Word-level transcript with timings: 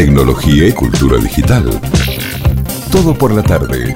tecnología 0.00 0.66
y 0.66 0.72
cultura 0.72 1.18
digital. 1.18 1.78
Todo 2.90 3.12
por 3.12 3.34
la 3.34 3.42
tarde. 3.42 3.92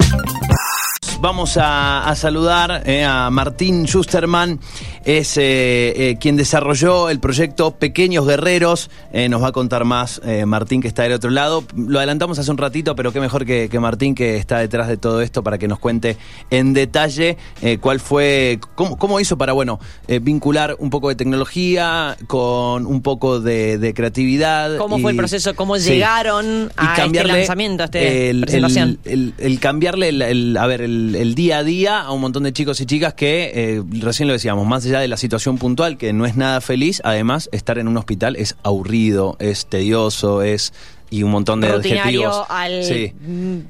Vamos 1.19 1.57
a, 1.59 2.13
saludar 2.15 2.83
eh, 2.85 3.03
a 3.03 3.31
Martín 3.31 3.87
Schusterman, 3.87 4.59
es 5.05 5.37
eh, 5.37 5.93
eh, 6.09 6.17
quien 6.19 6.35
desarrolló 6.35 7.09
el 7.09 7.19
proyecto 7.19 7.71
Pequeños 7.71 8.25
Guerreros. 8.27 8.89
Eh, 9.13 9.29
nos 9.29 9.41
va 9.43 9.49
a 9.49 9.51
contar 9.51 9.85
más 9.85 10.19
eh, 10.25 10.45
Martín, 10.45 10.81
que 10.81 10.87
está 10.87 11.03
del 11.03 11.13
otro 11.13 11.29
lado. 11.29 11.63
Lo 11.75 11.99
adelantamos 11.99 12.39
hace 12.39 12.49
un 12.51 12.57
ratito, 12.57 12.95
pero 12.95 13.13
qué 13.13 13.19
mejor 13.19 13.45
que, 13.45 13.69
que 13.69 13.79
Martín, 13.79 14.15
que 14.15 14.37
está 14.37 14.57
detrás 14.59 14.87
de 14.87 14.97
todo 14.97 15.21
esto, 15.21 15.43
para 15.43 15.57
que 15.57 15.67
nos 15.67 15.79
cuente 15.79 16.17
en 16.49 16.73
detalle 16.73 17.37
eh, 17.61 17.77
cuál 17.79 17.99
fue, 17.99 18.59
cómo, 18.75 18.97
cómo 18.97 19.19
hizo 19.19 19.37
para, 19.37 19.53
bueno, 19.53 19.79
eh, 20.07 20.19
vincular 20.19 20.75
un 20.79 20.89
poco 20.89 21.09
de 21.09 21.15
tecnología 21.15 22.17
con 22.27 22.85
un 22.87 23.01
poco 23.01 23.39
de, 23.39 23.77
de 23.77 23.93
creatividad. 23.93 24.77
¿Cómo 24.77 24.97
fue 24.99 25.11
el 25.11 25.17
proceso? 25.17 25.55
¿Cómo 25.55 25.75
Sí. 25.77 25.91
llegaron 25.91 26.71
a 26.77 26.95
este 27.05 27.23
lanzamiento, 27.25 27.83
a 27.83 27.85
esta 27.85 27.99
el, 27.99 28.41
presentación? 28.41 28.97
el- 29.05 29.33
el- 29.37 29.45
el 29.45 29.59
cambiarle 29.59 30.09
el, 30.09 30.57
a 30.57 30.65
ver, 30.67 30.81
el, 30.81 31.15
el 31.15 31.35
día 31.35 31.59
a 31.59 31.63
día 31.63 32.01
a 32.01 32.11
un 32.11 32.21
montón 32.21 32.43
de 32.43 32.53
chicos 32.53 32.79
y 32.81 32.85
chicas 32.85 33.13
que, 33.13 33.83
recién 33.99 34.27
lo 34.27 34.33
decíamos, 34.33 34.65
más 34.65 34.85
allá 34.85 34.94
de 34.99 35.07
la 35.07 35.17
situación 35.17 35.57
puntual, 35.57 35.97
que 35.97 36.13
no 36.13 36.25
es 36.25 36.35
nada 36.35 36.61
feliz, 36.61 37.01
además, 37.03 37.49
estar 37.51 37.77
en 37.77 37.87
un 37.87 37.97
hospital 37.97 38.35
es 38.35 38.55
aburrido, 38.63 39.35
es 39.39 39.65
tedioso, 39.65 40.41
es... 40.41 40.73
y 41.09 41.23
un 41.23 41.31
montón 41.31 41.61
de 41.61 41.71
Rutinario 41.71 42.29
adjetivos. 42.29 42.45
al 42.49 42.83
Sí. 42.83 43.13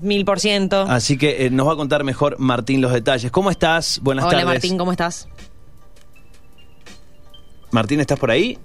mil 0.01 0.25
por 0.25 0.39
ciento. 0.39 0.81
Así 0.89 1.17
que 1.17 1.45
eh, 1.45 1.49
nos 1.49 1.67
va 1.67 1.73
a 1.73 1.75
contar 1.75 2.03
mejor 2.03 2.39
Martín 2.39 2.81
los 2.81 2.91
detalles. 2.93 3.29
¿Cómo 3.31 3.51
estás? 3.51 3.99
Buenas 4.01 4.25
Hola 4.25 4.31
tardes. 4.39 4.45
Martín, 4.45 4.77
¿cómo 4.77 4.91
estás? 4.91 5.27
Martín, 7.71 7.99
¿estás 7.99 8.17
por 8.17 8.31
ahí? 8.31 8.57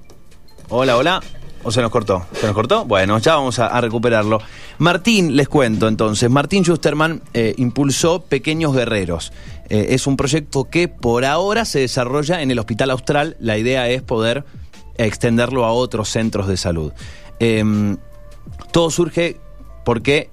Hola, 0.68 0.96
hola. 0.96 1.20
¿O 1.62 1.70
se 1.70 1.82
nos 1.82 1.91
cortó? 1.91 2.27
¿Se 2.32 2.46
nos 2.46 2.55
cortó? 2.55 2.87
Bueno, 2.87 3.19
ya 3.19 3.34
vamos 3.34 3.59
a, 3.59 3.78
recuperarlo. 3.80 4.41
Martín, 4.78 5.37
les 5.37 5.48
cuento 5.48 5.88
entonces. 5.88 6.30
Martín 6.30 6.64
Schusterman 6.64 7.23
eh, 7.34 7.54
impulsó 7.59 8.23
Pequeños 8.23 8.74
Guerreros. 8.74 9.32
Eh, 9.68 9.88
es 9.90 10.07
un 10.07 10.16
proyecto 10.16 10.65
que 10.65 10.88
por 10.88 11.26
ahora 11.26 11.66
se 11.66 11.80
desarrolla 11.80 12.40
en 12.40 12.51
el 12.51 12.59
Hospital 12.59 12.90
Austral. 12.90 13.37
La 13.40 13.59
idea 13.59 13.88
es 13.90 14.01
poder 14.01 14.45
extenderlo 14.96 15.66
a 15.66 15.73
otros 15.73 16.09
centros 16.09 16.49
de 16.49 16.57
salud. 16.57 16.93
Em, 17.38 17.99
todo 18.73 18.90
surge 18.90 19.38
porque 19.84 20.30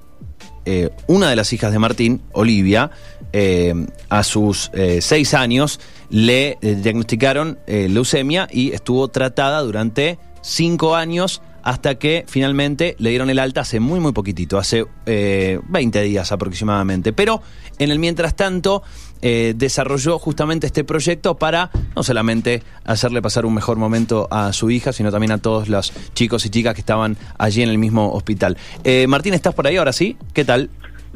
eh, 0.63 0.91
una 1.07 1.29
de 1.29 1.35
las 1.35 1.51
hijas 1.51 1.73
de 1.73 1.79
Martín, 1.79 2.21
Olivia, 2.31 2.89
eh, 3.33 3.73
a 4.07 4.23
sus 4.23 4.71
seis 5.01 5.33
años 5.33 5.81
le 6.09 6.57
diagnosticaron 6.61 7.59
leucemia 7.67 8.47
y 8.49 8.71
estuvo 8.71 9.09
tratada 9.09 9.61
durante 9.61 10.17
cinco 10.41 10.95
años 10.95 11.41
hasta 11.63 11.95
que 11.95 12.23
finalmente 12.27 12.95
le 12.97 13.09
dieron 13.09 13.29
el 13.29 13.39
alta 13.39 13.61
hace 13.61 13.79
muy 13.81 13.99
muy 13.99 14.13
poquitito, 14.13 14.57
hace 14.57 14.85
eh, 15.05 15.59
20 15.67 16.01
días 16.03 16.31
aproximadamente. 16.31 17.11
Pero 17.11 17.41
en 17.77 17.91
el 17.91 17.99
mientras 17.99 18.35
tanto 18.35 18.83
eh, 19.21 19.53
desarrolló 19.57 20.17
justamente 20.17 20.65
este 20.67 20.85
proyecto 20.85 21.35
para 21.35 21.69
no 21.95 22.03
solamente 22.03 22.63
hacerle 22.85 23.21
pasar 23.21 23.45
un 23.45 23.53
mejor 23.53 23.75
momento 23.77 24.27
a 24.31 24.53
su 24.53 24.69
hija, 24.71 24.93
sino 24.93 25.11
también 25.11 25.31
a 25.33 25.39
todos 25.39 25.67
los 25.67 25.91
chicos 26.13 26.45
y 26.45 26.49
chicas 26.49 26.73
que 26.73 26.79
estaban 26.81 27.17
allí 27.37 27.61
en 27.63 27.69
el 27.69 27.77
mismo 27.79 28.13
hospital. 28.13 28.57
Eh, 28.85 29.05
Martín, 29.09 29.33
¿estás 29.33 29.53
por 29.53 29.67
ahí 29.67 29.75
ahora 29.75 29.91
sí? 29.91 30.15
¿Qué 30.33 30.45
tal? 30.45 30.69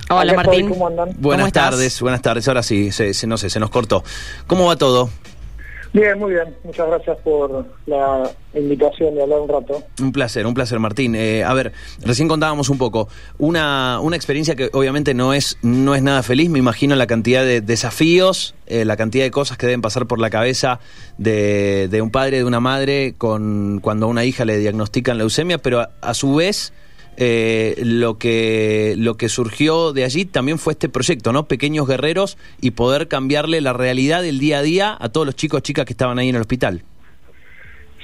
Hola 0.10 0.34
Martín. 0.34 0.68
¿Cómo 0.68 0.88
andan? 0.88 1.10
Buenas 1.20 1.54
tardes, 1.54 2.02
buenas 2.02 2.22
tardes. 2.22 2.48
Ahora 2.50 2.64
sí, 2.64 2.92
se, 2.92 3.14
se- 3.14 3.28
no 3.28 3.38
sé, 3.38 3.50
se 3.50 3.60
nos 3.60 3.70
cortó. 3.70 4.04
¿Cómo 4.48 4.66
va 4.66 4.76
todo? 4.76 5.10
Bien, 5.94 6.18
muy 6.18 6.32
bien. 6.32 6.56
Muchas 6.64 6.88
gracias 6.88 7.18
por 7.18 7.66
la 7.86 8.32
invitación 8.54 9.14
de 9.14 9.24
hablar 9.24 9.42
un 9.42 9.50
rato. 9.50 9.84
Un 10.00 10.14
placer, 10.14 10.48
un 10.48 10.54
placer, 10.54 10.80
Martín. 10.80 11.16
Eh, 11.16 11.44
a 11.44 11.54
ver, 11.54 11.74
recién 12.02 12.30
contábamos 12.30 12.70
un 12.70 12.78
poco. 12.78 13.10
Una, 13.40 14.00
una 14.00 14.16
experiencia 14.16 14.56
que 14.56 14.70
obviamente 14.72 15.14
no 15.14 15.34
es, 15.34 15.58
no 15.62 15.94
es 15.94 16.02
nada 16.02 16.24
feliz. 16.24 16.50
Me 16.50 16.60
imagino 16.60 16.96
la 16.96 17.08
cantidad 17.08 17.44
de 17.44 17.60
desafíos, 17.60 18.56
eh, 18.68 18.86
la 18.86 18.96
cantidad 18.96 19.26
de 19.26 19.32
cosas 19.32 19.58
que 19.58 19.66
deben 19.66 19.82
pasar 19.82 20.08
por 20.08 20.20
la 20.20 20.30
cabeza 20.30 20.80
de, 21.18 21.90
de 21.90 22.02
un 22.02 22.10
padre, 22.10 22.38
de 22.38 22.46
una 22.46 22.62
madre, 22.62 23.16
con, 23.18 23.80
cuando 23.82 24.06
a 24.06 24.10
una 24.10 24.24
hija 24.24 24.46
le 24.46 24.58
diagnostican 24.60 25.18
leucemia, 25.18 25.58
pero 25.58 25.82
a, 25.82 25.90
a 26.02 26.14
su 26.14 26.36
vez. 26.36 26.72
Eh, 27.24 27.76
lo 27.84 28.18
que 28.18 28.96
lo 28.98 29.16
que 29.16 29.30
surgió 29.30 29.94
de 29.94 30.06
allí 30.06 30.26
también 30.26 30.58
fue 30.58 30.74
este 30.74 30.90
proyecto, 30.90 31.32
¿no? 31.32 31.48
Pequeños 31.48 31.88
guerreros 31.88 32.36
y 32.60 32.72
poder 32.72 33.08
cambiarle 33.08 33.62
la 33.62 33.74
realidad 33.74 34.24
del 34.24 34.40
día 34.40 34.58
a 34.58 34.62
día 34.64 34.98
a 35.00 35.10
todos 35.10 35.28
los 35.28 35.36
chicos 35.36 35.62
chicas 35.62 35.86
que 35.86 35.94
estaban 35.94 36.18
ahí 36.18 36.30
en 36.30 36.36
el 36.36 36.42
hospital. 36.42 36.82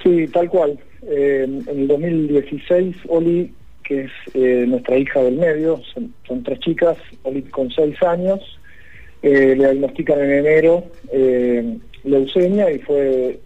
Sí, 0.03 0.28
tal 0.28 0.47
cual. 0.50 0.78
Eh, 1.07 1.45
en 1.45 1.79
el 1.79 1.88
2016, 1.88 2.95
Oli, 3.07 3.51
que 3.83 4.01
es 4.01 4.11
eh, 4.35 4.66
nuestra 4.67 4.95
hija 5.00 5.23
del 5.23 5.38
medio, 5.38 5.81
son, 5.95 6.13
son 6.28 6.44
tres 6.44 6.59
chicas, 6.59 6.97
Oli 7.23 7.41
con 7.41 7.72
seis 7.72 7.99
años, 8.03 8.39
eh, 9.23 9.55
le 9.57 9.63
diagnostican 9.63 10.19
en 10.19 10.31
enero 10.31 10.84
leucemia 12.03 12.72
y 12.72 12.78
fue... 12.78 13.39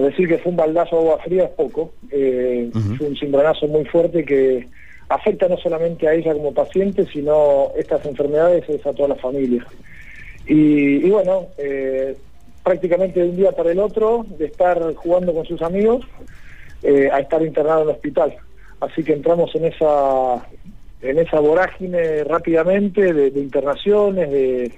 decir 0.00 0.28
que 0.28 0.38
fue 0.38 0.50
un 0.50 0.56
baldazo 0.56 0.96
de 0.96 1.02
agua 1.02 1.18
fría 1.24 1.44
es 1.44 1.50
poco. 1.50 1.92
Eh. 2.10 2.70
Fue 2.96 3.06
un 3.06 3.16
cimbronazo 3.16 3.66
muy 3.66 3.84
fuerte 3.84 4.24
que 4.24 4.66
afecta 5.08 5.48
no 5.48 5.56
solamente 5.56 6.06
a 6.06 6.14
ella 6.14 6.34
como 6.34 6.52
paciente, 6.52 7.06
sino 7.06 7.72
estas 7.76 8.04
enfermedades 8.06 8.68
es 8.68 8.86
a 8.86 8.92
toda 8.92 9.08
la 9.08 9.14
familia. 9.16 9.66
Y, 10.46 11.06
y 11.06 11.10
bueno, 11.10 11.46
eh, 11.58 12.16
prácticamente 12.62 13.20
de 13.20 13.28
un 13.30 13.36
día 13.36 13.52
para 13.52 13.72
el 13.72 13.78
otro, 13.78 14.26
de 14.38 14.46
estar 14.46 14.94
jugando 14.94 15.32
con 15.32 15.46
sus 15.46 15.62
amigos, 15.62 16.06
eh, 16.82 17.08
a 17.12 17.20
estar 17.20 17.42
internado 17.42 17.82
en 17.82 17.88
el 17.88 17.94
hospital. 17.94 18.34
Así 18.80 19.02
que 19.02 19.12
entramos 19.12 19.54
en 19.54 19.64
esa 19.64 20.46
en 21.00 21.18
esa 21.18 21.38
vorágine 21.38 22.24
rápidamente 22.24 23.12
de, 23.12 23.30
de 23.30 23.40
internaciones, 23.40 24.30
de, 24.30 24.72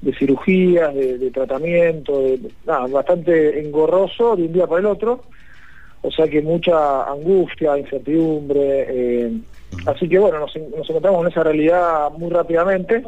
de 0.00 0.14
cirugías, 0.14 0.94
de, 0.94 1.18
de 1.18 1.30
tratamiento, 1.30 2.20
de, 2.20 2.38
nada, 2.64 2.86
bastante 2.86 3.60
engorroso 3.60 4.36
de 4.36 4.44
un 4.44 4.52
día 4.52 4.66
para 4.66 4.80
el 4.80 4.86
otro. 4.86 5.24
O 6.02 6.10
sea 6.10 6.26
que 6.28 6.40
mucha 6.40 7.04
angustia, 7.04 7.76
incertidumbre. 7.76 8.86
eh, 8.88 9.32
así 9.86 10.08
que 10.08 10.18
bueno, 10.18 10.38
nos, 10.40 10.56
en- 10.56 10.70
nos 10.70 10.88
encontramos 10.88 11.22
en 11.22 11.28
esa 11.30 11.42
realidad 11.42 12.10
muy 12.12 12.30
rápidamente. 12.30 13.04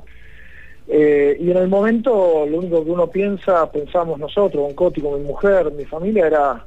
Eh, 0.88 1.36
y 1.40 1.50
en 1.50 1.56
el 1.56 1.68
momento 1.68 2.44
lo 2.46 2.58
único 2.58 2.84
que 2.84 2.90
uno 2.90 3.06
piensa, 3.06 3.70
pensamos 3.70 4.18
nosotros, 4.18 4.62
con 4.64 4.74
Coti, 4.74 5.00
con 5.00 5.18
mi 5.20 5.26
mujer, 5.26 5.72
mi 5.72 5.84
familia, 5.86 6.26
era 6.26 6.66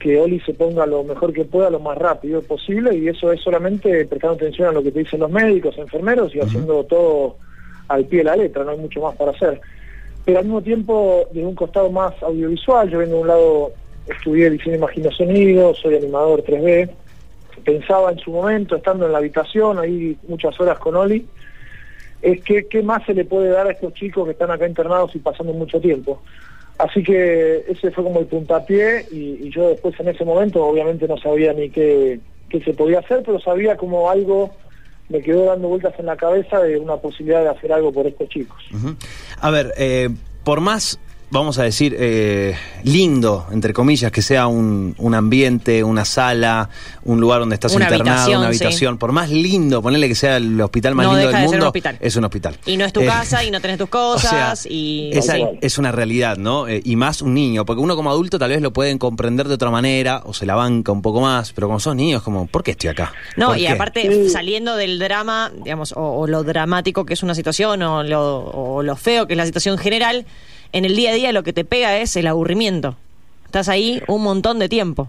que 0.00 0.18
Oli 0.18 0.40
se 0.40 0.54
ponga 0.54 0.84
lo 0.86 1.04
mejor 1.04 1.32
que 1.32 1.44
pueda, 1.44 1.70
lo 1.70 1.78
más 1.78 1.96
rápido 1.96 2.42
posible, 2.42 2.96
y 2.96 3.06
eso 3.08 3.30
es 3.30 3.40
solamente 3.40 4.06
prestando 4.06 4.34
atención 4.36 4.68
a 4.68 4.72
lo 4.72 4.82
que 4.82 4.90
te 4.90 4.98
dicen 5.00 5.20
los 5.20 5.30
médicos, 5.30 5.78
enfermeros, 5.78 6.34
y 6.34 6.40
haciendo 6.40 6.84
todo 6.84 7.36
al 7.88 8.04
pie 8.06 8.18
de 8.18 8.24
la 8.24 8.36
letra, 8.36 8.64
no 8.64 8.70
hay 8.70 8.78
mucho 8.78 9.00
más 9.00 9.14
para 9.16 9.32
hacer. 9.32 9.60
Pero 10.24 10.38
al 10.38 10.44
mismo 10.44 10.62
tiempo, 10.62 11.26
desde 11.32 11.46
un 11.46 11.54
costado 11.54 11.90
más 11.90 12.14
audiovisual, 12.22 12.88
yo 12.90 12.98
vengo 12.98 13.16
de 13.16 13.20
un 13.22 13.28
lado, 13.28 13.72
estudié 14.08 14.50
diseño 14.50 14.88
y 14.94 15.12
sonido, 15.12 15.74
soy 15.74 15.96
animador 15.96 16.42
3D, 16.42 16.90
pensaba 17.64 18.10
en 18.10 18.18
su 18.18 18.30
momento, 18.30 18.76
estando 18.76 19.06
en 19.06 19.12
la 19.12 19.18
habitación, 19.18 19.78
ahí 19.78 20.16
muchas 20.28 20.58
horas 20.60 20.78
con 20.78 20.96
Oli, 20.96 21.26
es 22.22 22.42
que 22.42 22.66
qué 22.66 22.82
más 22.82 23.04
se 23.04 23.12
le 23.12 23.24
puede 23.24 23.50
dar 23.50 23.66
a 23.66 23.72
estos 23.72 23.92
chicos 23.94 24.24
que 24.24 24.32
están 24.32 24.50
acá 24.50 24.66
internados 24.66 25.14
y 25.14 25.18
pasando 25.18 25.52
mucho 25.52 25.78
tiempo. 25.80 26.22
Así 26.78 27.02
que 27.02 27.64
ese 27.68 27.90
fue 27.90 28.02
como 28.02 28.20
el 28.20 28.26
puntapié 28.26 29.06
y, 29.12 29.50
yo 29.50 29.68
después 29.68 29.98
en 30.00 30.08
ese 30.08 30.24
momento 30.24 30.64
obviamente 30.64 31.06
no 31.06 31.18
sabía 31.18 31.52
ni 31.52 31.70
qué 31.70 32.18
se 32.64 32.72
podía 32.72 33.00
hacer, 33.00 33.22
pero 33.24 33.38
sabía 33.40 33.76
como 33.76 34.08
algo 34.10 34.50
me 35.08 35.20
quedó 35.22 35.46
dando 35.46 35.68
vueltas 35.68 35.94
en 35.98 36.06
la 36.06 36.16
cabeza 36.16 36.60
de 36.60 36.78
una 36.78 36.96
posibilidad 36.96 37.42
de 37.42 37.50
hacer 37.50 37.72
algo 37.72 37.92
por 37.92 38.06
estos 38.06 38.28
chicos. 38.28 38.62
A 39.40 39.50
ver, 39.50 39.72
eh, 39.76 40.08
por 40.44 40.60
más, 40.60 40.98
vamos 41.40 41.58
a 41.58 41.62
decir, 41.64 41.96
eh, 41.98 42.56
lindo, 42.84 43.46
entre 43.50 43.72
comillas, 43.72 44.10
que 44.12 44.22
sea 44.22 44.46
un, 44.46 44.94
un 44.98 45.14
ambiente, 45.14 45.82
una 45.84 46.04
sala, 46.04 46.68
un 47.04 47.20
lugar 47.20 47.40
donde 47.40 47.54
estás 47.54 47.74
Una 47.74 47.84
internado, 47.84 48.10
habitación, 48.20 48.38
una 48.40 48.52
sí. 48.52 48.64
habitación, 48.64 48.98
por 48.98 49.12
más 49.12 49.30
lindo, 49.30 49.82
ponerle 49.82 50.08
que 50.08 50.14
sea 50.14 50.36
el 50.38 50.60
hospital 50.60 50.94
más 50.94 51.06
No 51.06 51.12
lindo 51.12 51.26
deja 51.28 51.38
del 51.38 51.42
de 51.44 51.48
ser 51.48 51.48
un 51.48 51.60
mundo, 51.60 51.66
hospital. 51.68 51.96
es 52.00 52.16
un 52.16 52.24
hospital. 52.24 52.56
Y 52.66 52.76
no 52.76 52.84
es 52.84 52.92
tu 52.92 53.00
Eh, 53.00 53.06
casa 53.06 53.44
y 53.44 53.50
no 53.50 53.60
tenés 53.60 53.78
tus 53.78 53.88
o 53.92 54.18
sea, 54.18 54.30
cosas 54.30 54.66
y 54.70 55.10
esa 55.12 55.34
sí. 55.34 55.42
es 55.60 55.78
una 55.78 55.92
realidad, 55.92 56.36
¿no? 56.36 56.68
Eh, 56.68 56.80
y 56.84 56.96
más 56.96 57.20
un 57.22 57.34
niño, 57.34 57.64
porque 57.64 57.80
uno 57.82 57.96
como 57.96 58.10
adulto 58.10 58.38
tal 58.38 58.50
vez 58.50 58.62
lo 58.62 58.72
pueden 58.72 58.98
comprender 58.98 59.48
de 59.48 59.54
otra 59.54 59.70
manera 59.70 60.22
o 60.24 60.32
se 60.32 60.46
la 60.46 60.54
banca 60.54 60.92
un 60.92 61.02
poco 61.02 61.20
más, 61.20 61.52
pero 61.52 61.66
como 61.66 61.80
son 61.80 61.96
niños, 61.96 62.22
como, 62.22 62.46
¿por 62.46 62.62
qué 62.62 62.70
estoy 62.72 62.90
acá? 62.90 63.12
No, 63.36 63.48
¿Por 63.48 63.58
y 63.58 63.62
qué? 63.62 63.68
aparte, 63.68 64.02
Sí. 64.24 64.30
saliendo 64.30 64.76
del 64.76 64.98
drama, 64.98 65.50
digamos, 65.62 65.92
o, 65.92 66.00
o 66.20 66.26
lo 66.26 66.42
dramático 66.44 67.04
que 67.04 67.14
es 67.14 67.22
una 67.22 67.34
situación, 67.34 67.82
o 67.82 68.02
lo, 68.02 68.38
o 68.44 68.82
lo 68.82 68.96
feo 68.96 69.26
que 69.26 69.32
es 69.34 69.36
la 69.38 69.46
situación 69.46 69.78
general, 69.78 70.26
en 70.74 70.84
el 70.84 70.96
día 70.96 71.12
a 71.12 71.14
día 71.14 71.32
lo 71.32 71.44
que 71.44 71.52
te 71.52 71.64
pega 71.64 71.98
es 71.98 72.16
el 72.16 72.26
aburrimiento. 72.26 72.96
Estás 73.46 73.68
ahí 73.68 74.02
un 74.08 74.24
montón 74.24 74.58
de 74.58 74.68
tiempo. 74.68 75.08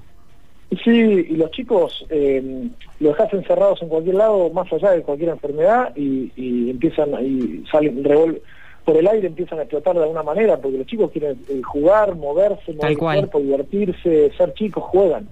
Sí, 0.83 0.91
y 0.91 1.35
los 1.35 1.49
chicos 1.51 2.05
eh, 2.09 2.67
los 2.99 3.17
dejas 3.17 3.33
encerrados 3.33 3.81
en 3.81 3.89
cualquier 3.89 4.15
lado, 4.15 4.51
más 4.51 4.71
allá 4.71 4.91
de 4.91 5.01
cualquier 5.01 5.29
enfermedad, 5.29 5.91
y, 5.95 6.31
y 6.35 6.69
empiezan, 6.69 7.09
y 7.19 7.65
salen 7.71 8.03
revol 8.03 8.41
por 8.83 8.95
el 8.95 9.07
aire, 9.07 9.25
empiezan 9.25 9.57
a 9.57 9.63
explotar 9.63 9.95
de 9.95 10.03
alguna 10.03 10.21
manera, 10.21 10.57
porque 10.57 10.77
los 10.77 10.85
chicos 10.85 11.09
quieren 11.11 11.39
eh, 11.49 11.61
jugar, 11.63 12.15
moverse, 12.15 12.73
mover 12.73 12.91
el 12.91 12.97
cuerpo, 12.99 13.39
divertirse, 13.39 14.31
ser 14.37 14.53
chicos, 14.53 14.83
juegan. 14.83 15.27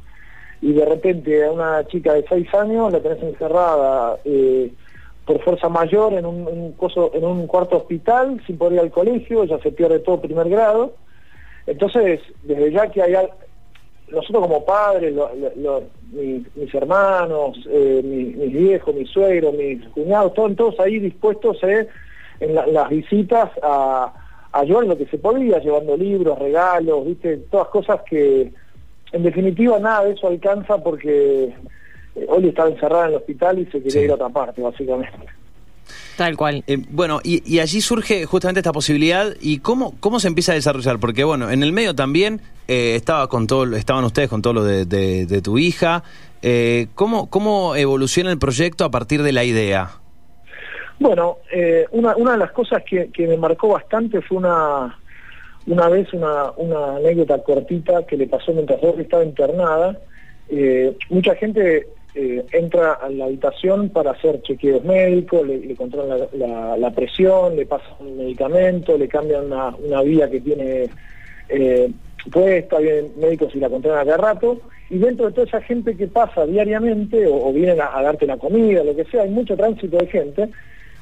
y 0.63 0.71
de 0.71 0.86
repente 0.86 1.45
a 1.45 1.51
una 1.51 1.86
chica 1.86 2.13
de 2.13 2.25
6 2.27 2.51
años 2.56 2.91
la 2.91 3.00
tenés 3.00 3.21
encerrada 3.21 4.18
eh, 4.25 4.71
por 5.25 5.41
fuerza 5.43 5.69
mayor 5.69 6.13
en 6.13 6.25
un, 6.25 6.47
un 6.47 6.73
coso, 6.73 7.11
en 7.13 7.23
un 7.25 7.47
cuarto 7.47 7.77
hospital 7.77 8.41
sin 8.45 8.57
poder 8.57 8.73
ir 8.73 8.79
al 8.81 8.91
colegio, 8.91 9.45
ya 9.45 9.57
se 9.59 9.71
pierde 9.71 9.99
todo 9.99 10.21
primer 10.21 10.49
grado. 10.49 10.95
Entonces, 11.65 12.19
desde 12.41 12.71
ya 12.71 12.89
que 12.89 13.01
hay 13.01 13.15
nosotros 14.09 14.43
como 14.43 14.65
padres, 14.65 15.13
mis 16.55 16.73
hermanos, 16.75 17.57
eh, 17.69 18.01
mi- 18.03 18.33
mis 18.35 18.51
viejos, 18.53 18.93
mis 18.93 19.09
suegros, 19.09 19.53
mis 19.53 19.83
cuñados, 19.89 20.33
todos, 20.33 20.55
todos 20.55 20.79
ahí 20.79 20.99
dispuestos 20.99 21.57
eh, 21.63 21.87
en 22.39 22.53
la- 22.55 22.67
las 22.67 22.89
visitas 22.89 23.49
a, 23.61 24.13
a 24.51 24.59
ayudar 24.59 24.85
lo 24.85 24.97
que 24.97 25.05
se 25.07 25.17
podía, 25.17 25.59
llevando 25.59 25.95
libros, 25.97 26.37
regalos, 26.37 27.05
viste, 27.05 27.37
todas 27.49 27.69
cosas 27.69 28.01
que 28.09 28.51
en 29.13 29.23
definitiva 29.23 29.79
nada 29.79 30.05
de 30.05 30.11
eso 30.13 30.27
alcanza 30.27 30.83
porque 30.83 31.55
Oli 32.27 32.50
estaba 32.50 32.69
encerrada 32.69 33.06
en 33.06 33.10
el 33.12 33.15
hospital 33.18 33.60
y 33.60 33.65
se 33.65 33.71
quería 33.80 33.92
Sí. 33.92 34.00
ir 34.00 34.12
a 34.12 34.15
otra 34.15 34.30
parte, 34.30 34.62
básicamente. 34.62 35.18
Tal 36.18 36.38
cual. 36.38 36.63
Eh, 36.68 36.77
bueno, 36.92 37.19
y, 37.24 37.42
y 37.51 37.60
allí 37.60 37.81
surge 37.81 38.25
justamente 38.25 38.60
esta 38.60 38.71
posibilidad 38.71 39.33
y 39.42 39.60
cómo, 39.60 39.95
cómo 40.00 40.19
se 40.19 40.27
empieza 40.27 40.51
a 40.51 40.56
desarrollar, 40.56 41.00
porque 41.00 41.24
bueno, 41.24 41.50
en 41.50 41.63
el 41.63 41.71
medio 41.74 41.95
también 41.95 42.39
eh, 42.68 42.94
estaba 42.95 43.27
con 43.27 43.48
todo, 43.48 43.65
lo- 43.65 43.77
estaban 43.77 44.04
ustedes 44.04 44.30
con 44.30 44.42
todo 44.44 44.54
lo 44.54 44.63
de, 44.63 44.86
de- 44.86 45.25
de 45.25 45.42
tu 45.42 45.57
hija. 45.57 46.04
Eh, 46.44 46.88
¿cómo, 46.94 47.30
¿Cómo 47.31 47.75
evoluciona 47.75 48.31
el 48.31 48.38
proyecto 48.38 48.86
a 48.86 48.92
partir 48.92 49.24
de 49.24 49.31
la 49.31 49.44
idea? 49.44 49.89
Bueno, 51.00 51.38
eh, 51.51 51.86
una, 51.92 52.15
una 52.15 52.33
de 52.33 52.38
las 52.38 52.51
cosas 52.51 52.83
que, 52.88 53.10
que 53.12 53.25
me 53.27 53.36
marcó 53.38 53.69
bastante 53.69 54.21
fue 54.21 54.38
una, 54.38 54.98
una 55.65 55.89
vez 55.89 56.13
una, 56.13 56.51
una 56.57 56.98
anécdota 56.98 57.42
cortita 57.42 58.06
que 58.06 58.18
le 58.18 58.27
pasó 58.27 58.54
mientras 58.54 58.80
yo 58.81 58.95
estaba 59.00 59.25
internada. 59.25 59.98
Eh, 60.50 60.95
mucha 61.10 61.33
gente 61.36 61.88
eh, 62.15 62.45
entra 62.51 62.94
a 62.94 63.10
la 63.10 63.25
habitación 63.25 63.89
para 63.89 64.12
hacer 64.12 64.42
chequeos 64.44 64.83
médicos, 64.83 65.48
le, 65.48 65.57
le 65.57 65.75
controlan 65.75 66.27
la, 66.33 66.92
presión, 66.92 67.56
le 67.56 67.65
pasan 67.65 67.95
un 68.01 68.18
medicamento, 68.18 68.98
le 68.98 69.07
cambian 69.07 69.45
una, 69.51 70.01
vía 70.04 70.30
que 70.30 70.39
tiene 70.39 70.89
eh, 71.50 71.92
puesta, 72.31 72.77
vienen 72.77 73.13
médicos 73.19 73.56
y 73.56 73.60
la 73.60 73.69
controlan 73.69 74.06
cada 74.06 74.18
rato. 74.18 74.62
Y 74.92 75.00
dentro 75.00 75.25
de 75.25 75.31
toda 75.31 75.48
esa 75.48 75.62
gente 75.62 75.98
que 75.98 76.07
pasa 76.07 76.45
diariamente 76.45 77.25
o, 77.25 77.51
vienen 77.51 77.81
a, 77.81 77.98
a 77.98 78.04
darte 78.04 78.27
la 78.27 78.38
comida, 78.38 78.83
lo 78.83 78.95
que 78.95 79.06
sea, 79.06 79.24
hay 79.24 79.31
mucho 79.31 79.57
tránsito 79.57 79.98
de 79.98 80.06
gente. 80.06 80.50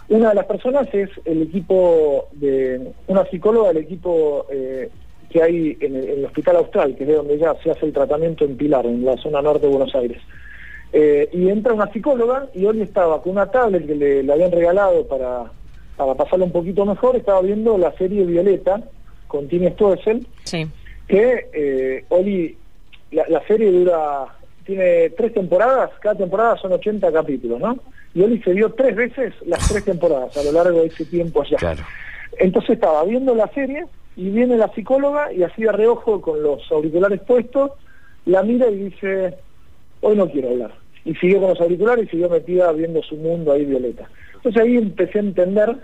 Una 0.07 0.29
de 0.29 0.35
las 0.35 0.45
personas 0.45 0.87
es 0.93 1.09
el 1.25 1.41
equipo 1.41 2.29
de 2.33 2.93
una 3.07 3.25
psicóloga 3.25 3.69
del 3.69 3.83
equipo 3.83 4.45
eh, 4.49 4.89
que 5.29 5.43
hay 5.43 5.77
en 5.81 5.95
el, 5.95 6.03
en 6.03 6.19
el 6.19 6.25
Hospital 6.25 6.57
Austral, 6.57 6.95
que 6.95 7.03
es 7.03 7.09
de 7.09 7.15
donde 7.15 7.37
ya 7.37 7.53
se 7.63 7.71
hace 7.71 7.85
el 7.85 7.93
tratamiento 7.93 8.45
en 8.45 8.55
Pilar, 8.55 8.85
en 8.85 9.03
la 9.03 9.17
zona 9.17 9.41
norte 9.41 9.67
de 9.67 9.73
Buenos 9.73 9.93
Aires. 9.95 10.21
Eh, 10.93 11.29
y 11.31 11.47
entra 11.49 11.73
una 11.73 11.91
psicóloga 11.91 12.47
y 12.53 12.65
Oli 12.65 12.81
estaba 12.81 13.21
con 13.21 13.31
una 13.33 13.45
tablet 13.49 13.87
que 13.87 13.95
le, 13.95 14.23
le 14.23 14.33
habían 14.33 14.51
regalado 14.51 15.07
para, 15.07 15.45
para 15.95 16.15
pasarlo 16.15 16.45
un 16.45 16.51
poquito 16.51 16.85
mejor, 16.85 17.15
estaba 17.15 17.41
viendo 17.41 17.77
la 17.77 17.93
serie 17.93 18.25
Violeta 18.25 18.81
con 19.27 19.47
Tini 19.47 19.69
Stoessel, 19.71 20.27
Sí. 20.43 20.67
que 21.07 21.47
eh, 21.53 22.05
Oli, 22.09 22.57
la, 23.11 23.25
la 23.29 23.41
serie 23.47 23.71
dura, 23.71 24.25
tiene 24.65 25.09
tres 25.11 25.33
temporadas, 25.33 25.91
cada 26.01 26.15
temporada 26.15 26.57
son 26.57 26.73
80 26.73 27.09
capítulos, 27.13 27.59
¿no? 27.61 27.77
Y 28.13 28.21
Oli 28.23 28.41
se 28.43 28.51
vio 28.51 28.73
tres 28.73 28.93
veces 28.93 29.33
las 29.45 29.65
tres 29.69 29.85
temporadas 29.85 30.35
a 30.35 30.43
lo 30.43 30.51
largo 30.51 30.81
de 30.81 30.87
ese 30.87 31.05
tiempo 31.05 31.43
ya. 31.45 31.55
Claro. 31.55 31.83
Entonces 32.37 32.71
estaba 32.71 33.05
viendo 33.05 33.33
la 33.33 33.47
serie 33.53 33.85
y 34.17 34.29
viene 34.29 34.57
la 34.57 34.67
psicóloga 34.73 35.31
y 35.31 35.43
así 35.43 35.61
de 35.63 35.71
reojo 35.71 36.19
con 36.19 36.43
los 36.43 36.69
auriculares 36.69 37.21
puestos, 37.21 37.71
la 38.25 38.43
mira 38.43 38.69
y 38.69 38.75
dice, 38.89 39.35
hoy 40.01 40.17
no 40.17 40.29
quiero 40.29 40.49
hablar. 40.49 40.80
Y 41.05 41.15
siguió 41.15 41.39
con 41.39 41.49
los 41.49 41.61
auriculares 41.61 42.05
y 42.05 42.09
siguió 42.09 42.29
metida 42.29 42.71
viendo 42.71 43.01
su 43.01 43.15
mundo 43.15 43.51
ahí 43.51 43.65
violeta. 43.65 44.07
Entonces 44.35 44.61
ahí 44.61 44.77
empecé 44.77 45.19
a 45.19 45.21
entender 45.21 45.77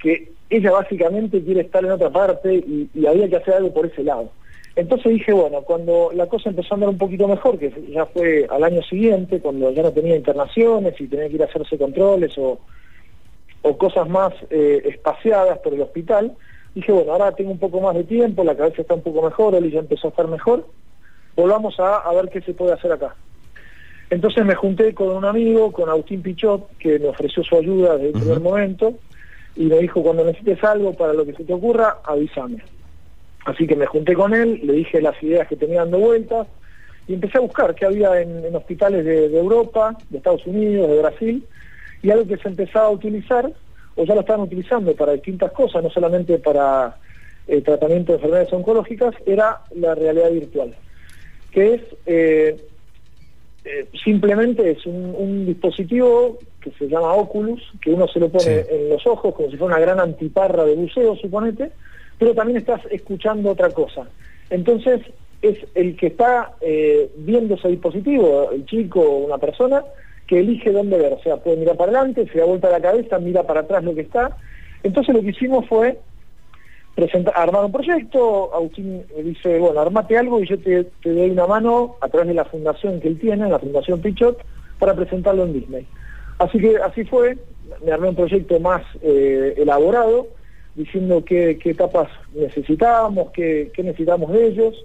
que 0.00 0.32
ella 0.50 0.72
básicamente 0.72 1.42
quiere 1.42 1.62
estar 1.62 1.84
en 1.84 1.92
otra 1.92 2.10
parte 2.10 2.54
y, 2.54 2.88
había 3.06 3.28
que 3.28 3.36
hacer 3.36 3.54
algo 3.54 3.72
por 3.72 3.86
ese 3.86 4.02
lado. 4.02 4.30
Entonces 4.76 5.12
dije, 5.12 5.32
bueno, 5.32 5.62
cuando 5.62 6.10
la 6.14 6.26
cosa 6.26 6.50
empezó 6.50 6.74
a 6.74 6.76
andar 6.76 6.90
un 6.90 6.98
poquito 6.98 7.26
mejor, 7.28 7.58
que 7.58 7.72
ya 7.88 8.06
fue 8.06 8.46
al 8.50 8.64
año 8.64 8.82
siguiente, 8.82 9.40
cuando 9.40 9.70
ya 9.70 9.82
no 9.82 9.92
tenía 9.92 10.16
internaciones 10.16 11.00
y 11.00 11.06
tenía 11.06 11.28
que 11.28 11.34
ir 11.34 11.42
a 11.42 11.46
hacerse 11.46 11.76
controles 11.76 12.36
o, 12.38 12.58
o 13.62 13.78
cosas 13.78 14.08
más 14.08 14.32
eh, 14.50 14.82
espaciadas 14.86 15.58
por 15.58 15.74
el 15.74 15.82
hospital, 15.82 16.36
dije, 16.74 16.92
bueno, 16.92 17.12
ahora 17.12 17.32
tengo 17.32 17.50
un 17.50 17.58
poco 17.58 17.80
más 17.80 17.94
de 17.94 18.04
tiempo, 18.04 18.44
la 18.44 18.56
cabeza 18.56 18.82
está 18.82 18.94
un 18.94 19.02
poco 19.02 19.22
mejor, 19.22 19.54
Oli 19.54 19.70
ya 19.70 19.80
empezó 19.80 20.08
a 20.08 20.10
estar 20.10 20.28
mejor, 20.28 20.66
volvamos 21.36 21.78
a, 21.78 21.98
a 21.98 22.12
ver 22.14 22.28
qué 22.30 22.40
se 22.40 22.54
puede 22.54 22.72
hacer 22.72 22.92
acá. 22.92 23.16
Entonces 24.10 24.44
me 24.44 24.56
junté 24.56 24.92
con 24.92 25.16
un 25.16 25.24
amigo, 25.24 25.70
con 25.70 25.88
Agustín 25.88 26.20
Pichot, 26.20 26.76
que 26.78 26.98
me 26.98 27.08
ofreció 27.08 27.44
su 27.44 27.56
ayuda 27.56 27.96
desde 27.96 28.08
el 28.08 28.12
primer 28.20 28.40
momento, 28.40 28.94
y 29.54 29.66
me 29.66 29.78
dijo, 29.78 30.02
cuando 30.02 30.24
necesites 30.24 30.62
algo 30.64 30.92
para 30.94 31.12
lo 31.12 31.24
que 31.24 31.32
se 31.32 31.44
te 31.44 31.52
ocurra, 31.52 31.98
avísame. 32.04 32.58
Así 33.44 33.68
que 33.68 33.76
me 33.76 33.86
junté 33.86 34.14
con 34.14 34.34
él, 34.34 34.60
le 34.64 34.72
dije 34.74 35.00
las 35.00 35.20
ideas 35.22 35.46
que 35.46 35.56
tenía 35.56 35.80
dando 35.80 35.98
vueltas, 35.98 36.48
y 37.06 37.14
empecé 37.14 37.38
a 37.38 37.42
buscar 37.42 37.74
qué 37.74 37.86
había 37.86 38.20
en, 38.20 38.44
en 38.44 38.54
hospitales 38.54 39.04
de, 39.04 39.28
de 39.28 39.38
Europa, 39.38 39.96
de 40.08 40.18
Estados 40.18 40.44
Unidos, 40.44 40.90
de 40.90 40.98
Brasil, 40.98 41.46
y 42.02 42.10
algo 42.10 42.26
que 42.26 42.36
se 42.36 42.48
empezaba 42.48 42.86
a 42.86 42.90
utilizar, 42.90 43.48
o 43.94 44.04
ya 44.04 44.14
lo 44.14 44.20
estaban 44.20 44.42
utilizando 44.42 44.94
para 44.96 45.12
distintas 45.12 45.52
cosas, 45.52 45.84
no 45.84 45.90
solamente 45.90 46.38
para 46.38 46.96
el 47.46 47.62
tratamiento 47.62 48.12
de 48.12 48.16
enfermedades 48.16 48.52
oncológicas, 48.52 49.14
era 49.24 49.60
la 49.74 49.94
realidad 49.94 50.30
virtual, 50.32 50.74
que 51.52 51.74
es 51.74 51.82
eh, 52.06 52.56
eh, 53.64 53.86
simplemente 54.04 54.70
es 54.70 54.86
un, 54.86 55.14
un 55.16 55.46
dispositivo 55.46 56.38
que 56.60 56.70
se 56.72 56.88
llama 56.88 57.12
Oculus, 57.14 57.62
que 57.80 57.90
uno 57.92 58.06
se 58.08 58.20
lo 58.20 58.28
pone 58.28 58.44
Sí. 58.44 58.68
en 58.70 58.88
los 58.90 59.06
ojos 59.06 59.34
como 59.34 59.50
si 59.50 59.56
fuera 59.56 59.76
una 59.76 59.84
gran 59.84 60.00
antiparra 60.00 60.64
de 60.64 60.74
buceo, 60.74 61.16
suponete, 61.16 61.70
pero 62.18 62.34
también 62.34 62.58
estás 62.58 62.80
escuchando 62.90 63.50
otra 63.50 63.70
cosa. 63.70 64.08
Entonces, 64.50 65.00
es 65.42 65.56
el 65.74 65.96
que 65.96 66.08
está 66.08 66.52
eh, 66.60 67.10
viendo 67.16 67.54
ese 67.54 67.68
dispositivo, 67.68 68.50
el 68.52 68.66
chico 68.66 69.00
o 69.00 69.24
una 69.26 69.38
persona, 69.38 69.82
que 70.26 70.40
elige 70.40 70.70
dónde 70.70 70.98
ver. 70.98 71.14
O 71.14 71.22
sea, 71.22 71.38
puede 71.38 71.56
mirar 71.56 71.76
para 71.76 71.92
adelante, 71.92 72.28
se 72.30 72.38
da 72.38 72.44
vuelta 72.44 72.68
la 72.70 72.80
cabeza, 72.80 73.18
mira 73.18 73.42
para 73.44 73.60
atrás 73.60 73.82
lo 73.84 73.94
que 73.94 74.02
está. 74.02 74.36
Entonces 74.82 75.14
lo 75.14 75.22
que 75.22 75.30
hicimos 75.30 75.66
fue 75.66 75.98
armar 77.34 77.64
un 77.64 77.72
proyecto, 77.72 78.54
Agustín 78.54 79.04
dice, 79.22 79.58
bueno, 79.58 79.80
armate 79.80 80.16
algo 80.16 80.40
y 80.40 80.46
yo 80.46 80.58
te, 80.58 80.84
te 81.02 81.12
doy 81.12 81.30
una 81.30 81.46
mano 81.46 81.96
a 82.00 82.08
través 82.08 82.28
de 82.28 82.34
la 82.34 82.44
fundación 82.44 83.00
que 83.00 83.08
él 83.08 83.18
tiene, 83.18 83.48
la 83.48 83.58
Fundación 83.58 84.00
Pichot, 84.00 84.38
para 84.78 84.94
presentarlo 84.94 85.44
en 85.44 85.52
Disney. 85.52 85.86
Así 86.38 86.58
que 86.58 86.76
así 86.78 87.04
fue, 87.04 87.36
me 87.84 87.92
armé 87.92 88.08
un 88.08 88.16
proyecto 88.16 88.58
más 88.60 88.82
eh, 89.02 89.54
elaborado, 89.56 90.28
diciendo 90.74 91.24
qué, 91.24 91.58
qué 91.62 91.70
etapas 91.70 92.08
necesitábamos, 92.34 93.30
qué, 93.32 93.70
qué 93.74 93.82
necesitamos 93.82 94.32
de 94.32 94.46
ellos, 94.46 94.84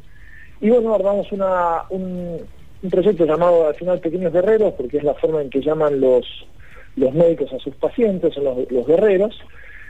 y 0.61 0.69
bueno, 0.69 0.93
armamos 0.93 1.31
una, 1.31 1.83
un, 1.89 2.39
un 2.81 2.89
proyecto 2.89 3.25
llamado 3.25 3.67
al 3.67 3.75
final 3.75 3.99
Pequeños 3.99 4.33
Guerreros, 4.33 4.73
porque 4.73 4.97
es 4.97 5.03
la 5.03 5.13
forma 5.13 5.41
en 5.41 5.49
que 5.49 5.61
llaman 5.61 5.99
los, 5.99 6.25
los 6.95 7.13
médicos 7.13 7.51
a 7.53 7.59
sus 7.59 7.75
pacientes, 7.75 8.33
son 8.33 8.45
los 8.69 8.87
guerreros, 8.87 9.39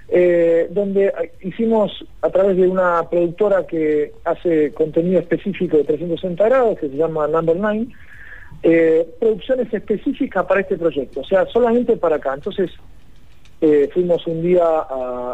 eh, 0.08 0.68
donde 0.70 1.12
hicimos 1.42 2.06
a 2.22 2.30
través 2.30 2.58
de 2.58 2.68
una 2.68 3.10
productora 3.10 3.66
que 3.66 4.14
hace 4.24 4.72
contenido 4.72 5.20
específico 5.20 5.78
de 5.78 5.84
360 5.84 6.46
grados, 6.46 6.80
que 6.80 6.90
se 6.90 6.96
llama 6.96 7.28
Number 7.28 7.56
Nine, 7.56 7.88
eh, 8.62 9.08
producciones 9.20 9.74
específicas 9.74 10.46
para 10.46 10.62
este 10.62 10.78
proyecto, 10.78 11.22
o 11.22 11.26
sea, 11.26 11.46
solamente 11.48 11.98
para 11.98 12.18
acá. 12.18 12.36
Entonces, 12.36 12.72
eh, 13.62 13.90
fuimos 13.94 14.28
un 14.28 14.44
día 14.44 14.64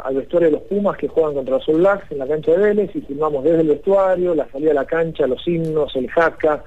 al 0.06 0.16
vestuario 0.16 0.50
de 0.50 0.56
los 0.56 0.64
Pumas 0.64 0.98
que 0.98 1.08
juegan 1.08 1.34
contra 1.34 1.56
los 1.56 1.68
All 1.68 1.86
en 2.10 2.18
la 2.18 2.28
cancha 2.28 2.52
de 2.52 2.58
Vélez 2.58 2.96
y 2.96 3.02
filmamos 3.02 3.44
desde 3.44 3.62
el 3.62 3.68
vestuario, 3.68 4.34
la 4.36 4.48
salida 4.50 4.72
a 4.72 4.76
la 4.76 4.86
cancha, 4.86 5.28
los 5.28 5.46
himnos, 5.46 5.96
el 5.98 6.10
jaca, 6.10 6.64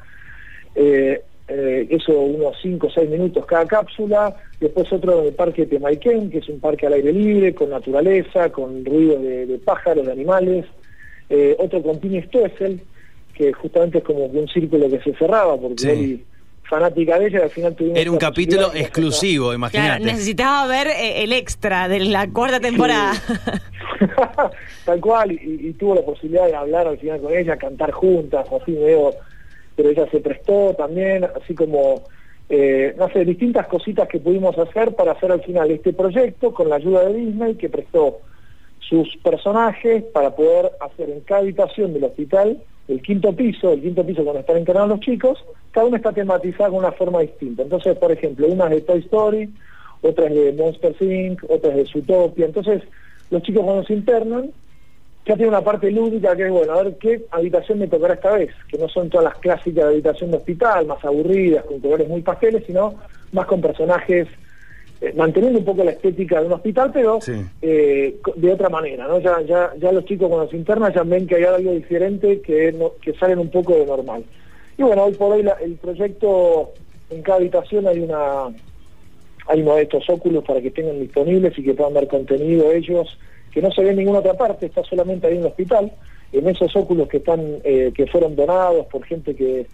eh, 1.48 1.86
eso 1.90 2.12
unos 2.18 2.56
5 2.62 2.86
o 2.86 2.90
6 2.90 3.10
minutos 3.10 3.44
cada 3.46 3.66
cápsula, 3.66 4.34
después 4.60 4.90
otro 4.92 5.20
en 5.20 5.26
el 5.26 5.34
parque 5.34 5.66
Temaiken, 5.66 6.30
que 6.30 6.38
es 6.38 6.48
un 6.48 6.58
parque 6.60 6.86
al 6.86 6.94
aire 6.94 7.12
libre, 7.12 7.54
con 7.54 7.70
naturaleza, 7.70 8.50
con 8.50 8.84
ruido 8.84 9.18
de, 9.20 9.46
de 9.46 9.58
pájaros, 9.58 10.06
de 10.06 10.12
animales, 10.12 10.64
eh, 11.28 11.54
otro 11.58 11.82
con 11.82 12.00
Tini 12.00 12.22
Stoessel, 12.22 12.80
que 13.34 13.52
justamente 13.52 13.98
es 13.98 14.04
como 14.04 14.30
que 14.30 14.38
un 14.38 14.48
círculo 14.48 14.88
que 14.88 15.00
se 15.00 15.12
cerraba, 15.18 15.56
porque 15.58 15.82
Sí. 15.82 16.24
Fanática 16.66 17.18
de 17.18 17.26
ella, 17.26 17.42
al 17.42 17.50
final 17.50 17.74
tuvimos 17.74 17.98
Era 17.98 18.10
un 18.10 18.16
capítulo 18.16 18.70
de- 18.70 18.80
exclusivo, 18.80 19.44
Claro, 19.48 19.56
imagínate. 19.58 20.04
necesitaba 20.06 20.66
ver 20.66 20.86
eh, 20.86 21.22
el 21.22 21.32
extra 21.34 21.88
de 21.88 22.00
la 22.00 22.26
cuarta 22.30 22.58
temporada. 22.58 23.12
Tal 24.86 25.00
cual, 25.00 25.32
y, 25.32 25.68
y 25.68 25.72
tuvo 25.74 25.94
la 25.94 26.02
posibilidad 26.02 26.46
de 26.46 26.54
hablar 26.54 26.86
al 26.86 26.98
final 26.98 27.20
con 27.20 27.34
ella, 27.36 27.56
cantar 27.58 27.90
juntas, 27.90 28.46
así 28.50 28.72
medio, 28.72 29.10
pero 29.76 29.90
ella 29.90 30.06
se 30.10 30.20
prestó 30.20 30.74
también, 30.74 31.24
así 31.24 31.54
como, 31.54 32.02
eh, 32.48 32.94
no 32.96 33.08
sé, 33.10 33.24
distintas 33.24 33.66
cositas 33.66 34.08
que 34.08 34.20
pudimos 34.20 34.56
hacer 34.58 34.94
para 34.94 35.12
hacer 35.12 35.32
al 35.32 35.42
final 35.42 35.70
este 35.70 35.92
proyecto 35.92 36.52
con 36.52 36.68
la 36.68 36.76
ayuda 36.76 37.04
de 37.04 37.14
Disney, 37.14 37.54
que 37.54 37.68
prestó 37.68 38.20
sus 38.80 39.16
personajes 39.22 40.04
para 40.04 40.34
poder 40.34 40.72
hacer 40.80 41.10
en 41.10 41.20
cada 41.20 41.40
habitación 41.40 41.92
del 41.94 42.04
hospital 42.04 42.62
el 42.86 43.00
quinto 43.00 43.32
piso, 43.32 43.72
el 43.72 43.80
quinto 43.80 44.04
piso 44.04 44.22
cuando 44.22 44.40
están 44.40 44.58
internados 44.58 44.90
los 44.90 45.00
chicos, 45.00 45.42
cada 45.70 45.86
uno 45.86 45.96
está 45.96 46.12
tematizado 46.12 46.72
de 46.72 46.78
una 46.78 46.92
forma 46.92 47.20
distinta. 47.20 47.62
Entonces, 47.62 47.96
por 47.96 48.12
ejemplo, 48.12 48.46
una 48.46 48.66
es 48.66 48.70
de 48.70 48.80
Toy 48.82 48.98
Story, 49.00 49.50
otra 50.02 50.26
es 50.26 50.34
de 50.34 50.52
Monster 50.52 50.94
Inc., 51.00 51.42
otra 51.48 51.70
es 51.70 51.76
de 51.76 51.86
Zootopia. 51.86 52.46
Entonces, 52.46 52.82
los 53.30 53.42
chicos 53.42 53.64
cuando 53.64 53.84
se 53.84 53.94
internan, 53.94 54.50
ya 55.26 55.36
tiene 55.36 55.48
una 55.48 55.62
parte 55.64 55.90
lúdica 55.90 56.36
que 56.36 56.44
es, 56.44 56.50
bueno, 56.50 56.72
a 56.74 56.82
ver 56.82 56.98
qué 56.98 57.24
habitación 57.30 57.78
me 57.78 57.88
tocará 57.88 58.14
esta 58.14 58.32
vez, 58.32 58.50
que 58.68 58.76
no 58.78 58.88
son 58.88 59.08
todas 59.08 59.24
las 59.24 59.36
clásicas 59.36 59.74
de 59.84 59.90
habitación 59.90 60.30
de 60.30 60.36
hospital, 60.36 60.86
más 60.86 61.02
aburridas, 61.04 61.64
con 61.64 61.80
colores 61.80 62.08
muy 62.08 62.20
pasteles, 62.22 62.64
sino 62.66 63.00
más 63.32 63.46
con 63.46 63.60
personajes, 63.62 64.28
eh, 65.00 65.12
manteniendo 65.16 65.58
un 65.58 65.64
poco 65.64 65.82
la 65.82 65.92
estética 65.92 66.40
de 66.40 66.46
un 66.46 66.52
hospital, 66.52 66.90
pero 66.92 67.20
Sí. 67.20 67.32
eh, 67.62 68.16
de 68.36 68.52
otra 68.52 68.68
manera, 68.68 69.06
¿no? 69.08 69.18
Ya, 69.20 69.40
ya, 69.40 69.72
ya 69.78 69.90
los 69.92 70.04
chicos 70.04 70.28
cuando 70.28 70.50
se 70.50 70.56
internan 70.56 70.92
ya 70.92 71.02
ven 71.02 71.26
que 71.26 71.36
hay 71.36 71.44
algo 71.44 71.72
diferente 71.72 72.42
que, 72.42 72.72
no- 72.72 72.92
que 73.00 73.14
salen 73.14 73.38
un 73.38 73.50
poco 73.50 73.74
de 73.74 73.86
normal. 73.86 74.24
Y 74.76 74.82
bueno, 74.82 75.04
hoy 75.04 75.12
por 75.14 75.32
hoy 75.32 75.42
la- 75.42 75.56
el 75.62 75.76
proyecto, 75.78 76.72
en 77.08 77.22
cada 77.22 77.38
habitación 77.38 77.86
hay 77.88 78.00
una 78.00 78.48
hay 79.46 79.60
uno 79.60 79.76
de 79.76 79.82
estos 79.82 80.08
óculos 80.08 80.42
para 80.42 80.60
que 80.62 80.70
tengan 80.70 80.98
disponibles 81.00 81.58
y 81.58 81.62
que 81.64 81.74
puedan 81.74 81.92
ver 81.92 82.08
contenido 82.08 82.72
ellos, 82.72 83.18
que 83.54 83.62
no 83.62 83.70
se 83.70 83.82
ve 83.84 83.90
en 83.90 83.96
ninguna 83.98 84.18
otra 84.18 84.34
parte, 84.34 84.66
está 84.66 84.82
solamente 84.82 85.28
ahí 85.28 85.34
en 85.34 85.40
el 85.42 85.46
hospital, 85.46 85.92
en 86.32 86.48
esos 86.48 86.74
óculos 86.74 87.06
que 87.08 87.18
están, 87.18 87.40
eh, 87.62 87.92
que 87.94 88.06
fueron 88.08 88.34
donados 88.34 88.86
por 88.86 89.04
gente 89.04 89.34
que, 89.36 89.66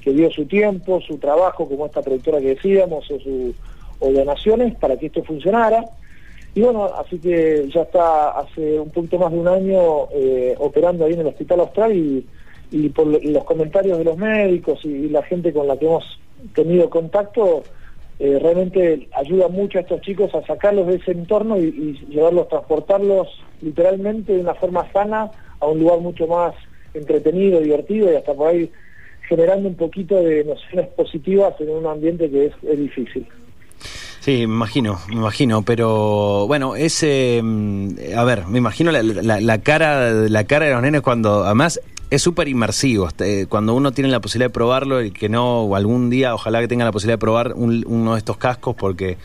que 0.00 0.12
dio 0.12 0.30
su 0.30 0.46
tiempo, 0.46 1.00
su 1.00 1.18
trabajo, 1.18 1.68
como 1.68 1.86
esta 1.86 2.00
productora 2.00 2.38
que 2.40 2.54
decíamos, 2.54 3.10
o, 3.10 4.10
donaciones 4.12 4.74
para 4.76 4.96
que 4.96 5.06
esto 5.06 5.24
funcionara. 5.24 5.84
Y 6.54 6.60
bueno, 6.60 6.84
así 6.84 7.18
que 7.18 7.68
ya 7.74 7.82
está 7.82 8.30
hace 8.38 8.78
un 8.78 8.90
poquito 8.90 9.18
más 9.18 9.32
de 9.32 9.38
un 9.38 9.48
año 9.48 10.08
eh, 10.12 10.54
operando 10.58 11.04
ahí 11.04 11.14
en 11.14 11.20
el 11.20 11.26
Hospital 11.26 11.60
Austral 11.60 11.96
y, 11.96 12.24
y 12.70 12.88
por 12.90 13.06
lo- 13.08 13.18
los 13.18 13.42
comentarios 13.44 13.98
de 13.98 14.04
los 14.04 14.16
médicos 14.16 14.84
y 14.84 15.08
la 15.08 15.22
gente 15.24 15.52
con 15.52 15.66
la 15.66 15.76
que 15.76 15.86
hemos 15.86 16.04
tenido 16.54 16.88
contacto, 16.90 17.64
eh, 18.18 18.38
realmente 18.40 19.08
ayuda 19.16 19.48
mucho 19.48 19.78
a 19.78 19.80
estos 19.82 20.00
chicos 20.02 20.34
a 20.34 20.44
sacarlos 20.46 20.86
de 20.86 20.96
ese 20.96 21.10
entorno 21.12 21.58
y, 21.58 21.64
y 21.64 22.06
llevarlos, 22.12 22.48
transportarlos 22.48 23.28
literalmente 23.60 24.32
de 24.34 24.40
una 24.40 24.54
forma 24.54 24.90
sana 24.92 25.30
a 25.60 25.66
un 25.66 25.78
lugar 25.80 25.98
mucho 26.00 26.26
más 26.26 26.54
entretenido, 26.94 27.60
divertido 27.60 28.12
y 28.12 28.16
hasta 28.16 28.34
por 28.34 28.48
ahí 28.48 28.70
generando 29.28 29.68
un 29.68 29.74
poquito 29.74 30.16
de 30.22 30.44
nociones 30.44 30.88
positivas 30.88 31.54
en 31.60 31.70
un 31.70 31.86
ambiente 31.86 32.30
que 32.30 32.46
es, 32.46 32.52
es 32.62 32.78
difícil. 32.78 33.26
Sí, 34.20 34.38
me 34.46 34.54
imagino, 34.54 34.98
me 35.08 35.16
imagino, 35.16 35.62
pero 35.62 36.46
bueno, 36.46 36.76
ese, 36.76 37.40
mm, 37.42 37.88
a 38.16 38.24
ver, 38.24 38.46
me 38.46 38.58
imagino 38.58 38.90
la, 38.90 39.02
la- 39.02 39.40
la 39.40 39.58
cara, 39.60 40.10
la 40.12 40.44
cara 40.44 40.66
de 40.66 40.72
los 40.72 40.82
nenes 40.82 41.02
cuando, 41.02 41.44
además, 41.44 41.80
es 42.10 42.22
súper 42.22 42.48
inmersivo. 42.48 43.08
este, 43.08 43.46
Cuando 43.46 43.74
uno 43.74 43.92
tiene 43.92 44.10
la 44.10 44.20
posibilidad 44.20 44.50
de 44.50 44.54
probarlo 44.54 45.02
y 45.02 45.10
que 45.10 45.28
no, 45.28 45.62
o 45.62 45.76
algún 45.76 46.10
día, 46.10 46.34
ojalá 46.34 46.60
que 46.60 46.68
tenga 46.68 46.84
la 46.84 46.92
posibilidad 46.92 47.14
de 47.14 47.20
probar 47.20 47.52
un- 47.54 47.84
uno 47.86 48.12
de 48.14 48.18
estos 48.18 48.36
cascos, 48.36 48.76
porque 48.76 49.16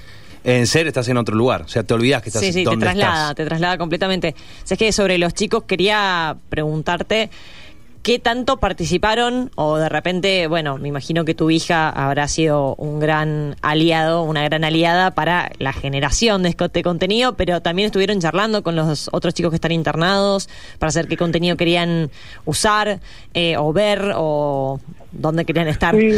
en 0.43 0.65
serio 0.67 0.87
estás 0.87 1.07
en 1.09 1.17
otro 1.17 1.35
lugar. 1.35 1.63
O 1.63 1.67
sea, 1.67 1.83
te 1.83 1.93
olvidas 1.93 2.21
que 2.23 2.29
estás 2.29 2.41
Sí, 2.41 2.53
sí, 2.53 2.63
te 2.63 2.77
traslada, 2.77 3.21
estás. 3.21 3.35
te 3.35 3.45
traslada 3.45 3.77
completamente. 3.77 4.35
O 4.63 4.77
que 4.77 4.91
sobre 4.91 5.17
los 5.17 5.33
chicos 5.33 5.63
quería 5.65 6.37
preguntarte 6.49 7.29
qué 8.01 8.17
tanto 8.17 8.57
participaron 8.57 9.51
o 9.55 9.77
de 9.77 9.89
repente, 9.89 10.47
bueno, 10.47 10.77
me 10.77 10.87
imagino 10.87 11.25
que 11.25 11.33
tu 11.33 11.49
hija 11.51 11.89
habrá 11.89 12.27
sido 12.27 12.75
un 12.75 12.99
gran 12.99 13.55
aliado, 13.61 14.23
una 14.23 14.43
gran 14.45 14.63
aliada 14.63 15.11
para 15.11 15.51
la 15.59 15.73
generación 15.73 16.41
de 16.43 16.49
este 16.49 16.81
contenido, 16.81 17.35
pero 17.35 17.61
también 17.61 17.87
estuvieron 17.87 18.19
charlando 18.21 18.63
con 18.63 18.75
los 18.75 19.09
otros 19.11 19.33
chicos 19.33 19.51
que 19.51 19.55
están 19.55 19.73
internados 19.73 20.49
para 20.79 20.91
saber 20.91 21.09
qué 21.09 21.17
contenido 21.17 21.57
querían 21.57 22.09
usar 22.45 22.99
eh, 23.33 23.57
o 23.57 23.73
ver 23.73 24.13
o 24.15 24.79
dónde 25.11 25.43
querían 25.45 25.67
estar, 25.67 25.93
Sí, 25.95 26.09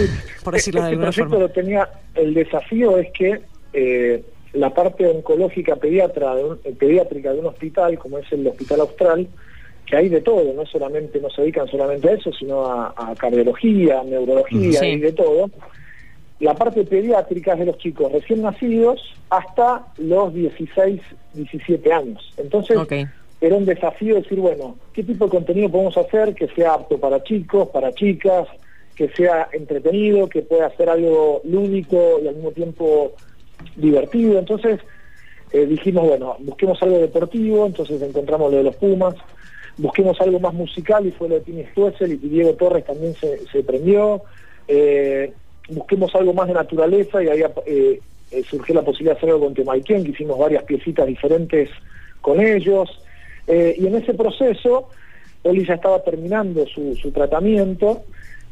por 0.44 0.54
decirlo 0.54 0.82
de 0.82 0.88
este 0.88 0.94
alguna 0.96 1.12
forma. 1.12 1.38
lo 1.40 1.50
tenía, 1.50 1.90
el 2.16 2.34
desafío 2.34 2.98
es 2.98 3.08
que 3.12 3.42
eh, 3.74 4.24
la 4.54 4.74
parte 4.74 5.08
oncológica 5.08 5.78
pediatra 5.78 6.36
de 6.36 6.44
un- 6.44 6.58
pediátrica 6.78 7.34
de 7.34 7.40
un 7.40 7.48
hospital, 7.48 7.98
como 7.98 8.18
es 8.20 8.32
el 8.32 8.46
Hospital 8.48 8.82
Austral, 8.82 9.28
que 9.92 9.98
hay 9.98 10.10
de 10.10 10.22
todo, 10.22 10.54
no 10.54 10.66
solamente, 10.66 11.20
no 11.20 11.30
se 11.30 11.42
dedican 11.42 11.68
solamente 11.68 12.10
a 12.10 12.14
eso, 12.14 12.32
sino 12.34 12.66
a, 12.66 12.94
a 12.96 13.14
cardiología, 13.16 14.02
neurología 14.04 14.80
Sí. 14.80 14.86
y 14.88 15.00
de 15.00 15.12
todo. 15.12 15.52
La 16.40 16.56
parte 16.56 16.84
pediátrica 16.86 17.54
es 17.54 17.60
de 17.60 17.66
los 17.66 17.78
chicos 17.78 18.12
recién 18.12 18.42
nacidos 18.42 19.00
hasta 19.30 19.86
los 19.98 20.34
16, 20.34 21.02
17 21.34 21.94
años. 21.94 22.34
Entonces, 22.38 22.80
era 23.42 23.56
un 23.56 23.66
desafío 23.66 24.16
decir, 24.16 24.40
bueno, 24.40 24.78
¿qué 24.94 25.04
tipo 25.04 25.26
de 25.26 25.32
contenido 25.32 25.70
podemos 25.70 25.98
hacer 25.98 26.34
que 26.34 26.48
sea 26.48 26.74
apto 26.76 26.98
para 26.98 27.22
chicos, 27.24 27.68
para 27.70 27.94
chicas, 27.94 28.48
que 28.96 29.10
sea 29.10 29.50
entretenido, 29.52 30.30
que 30.30 30.42
pueda 30.42 30.76
ser 30.78 30.90
algo 30.90 31.42
lúdico 31.44 32.20
y 32.24 32.28
al 32.28 32.36
mismo 32.36 32.52
tiempo 32.52 33.12
divertido? 33.76 34.40
Entonces 34.40 34.80
eh, 35.52 35.66
dijimos, 35.66 36.08
bueno, 36.08 36.38
busquemos 36.40 36.82
algo 36.82 36.98
deportivo, 37.00 37.66
entonces 37.66 38.02
encontramos 38.02 38.52
lo 38.52 38.58
de 38.60 38.64
los 38.64 38.76
Pumas, 38.78 39.16
busquemos 39.82 40.20
algo 40.22 40.40
más 40.40 40.54
musical 40.54 41.06
y 41.08 41.12
fue 41.12 41.28
lo 41.28 41.36
de 41.36 41.42
Tini 41.42 41.66
Stuessel 41.72 42.14
y 42.14 42.18
Diego 42.18 42.54
Torres 42.54 42.86
también 42.86 43.16
se, 43.16 43.40
se 43.48 43.64
prendió, 43.64 44.22
eh, 44.68 45.34
busquemos 45.70 46.14
algo 46.16 46.34
más 46.34 46.48
de 46.48 46.54
naturaleza 46.54 47.24
y 47.24 47.28
ahí 47.28 47.42
eh, 47.66 48.00
eh, 48.32 48.44
surgió 48.48 48.76
la 48.76 48.84
posibilidad 48.84 49.14
de 49.14 49.18
hacer 49.18 49.30
algo 49.30 49.46
con 49.46 49.56
Temaiken, 49.56 50.04
que 50.04 50.12
hicimos 50.12 50.38
varias 50.38 50.64
piecitas 50.64 51.08
diferentes 51.08 51.70
con 52.22 52.40
ellos, 52.40 52.90
y 53.48 53.86
en 53.86 53.96
ese 53.96 54.14
proceso 54.14 54.88
Oli 55.44 55.66
ya 55.66 55.74
estaba 55.74 56.02
terminando 56.04 56.66
su, 56.68 57.12
tratamiento, 57.12 58.04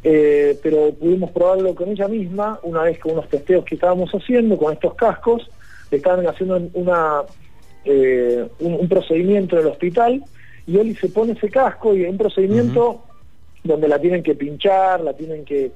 pero 0.01 0.91
pudimos 0.99 1.31
probarlo 1.31 1.73
con 1.75 1.89
ella 1.89 2.07
misma, 2.07 2.59
una 2.63 2.81
vez 2.81 2.99
con 2.99 3.13
unos 3.13 3.29
testeos 3.29 3.63
que 3.63 3.75
estábamos 3.75 4.09
haciendo 4.11 4.57
con 4.57 4.73
estos 4.73 4.95
cascos, 4.95 5.49
le 5.91 5.97
estaban 5.97 6.27
haciendo 6.27 6.57
un, 6.57 6.91
un 8.59 8.89
procedimiento 8.89 9.55
en 9.55 9.61
el 9.61 9.67
hospital, 9.67 10.23
y 10.69 10.77
Oli 10.77 10.95
se 10.95 11.09
pone 11.09 11.33
ese 11.33 11.49
casco 11.49 11.95
y 11.95 12.03
un 12.03 12.17
procedimiento 12.17 13.03
donde 13.63 13.87
la 13.87 13.99
tienen 13.99 14.21
que 14.21 14.35
pinchar, 14.35 15.01
la 15.01 15.13
tienen 15.13 15.43
que... 15.43 15.71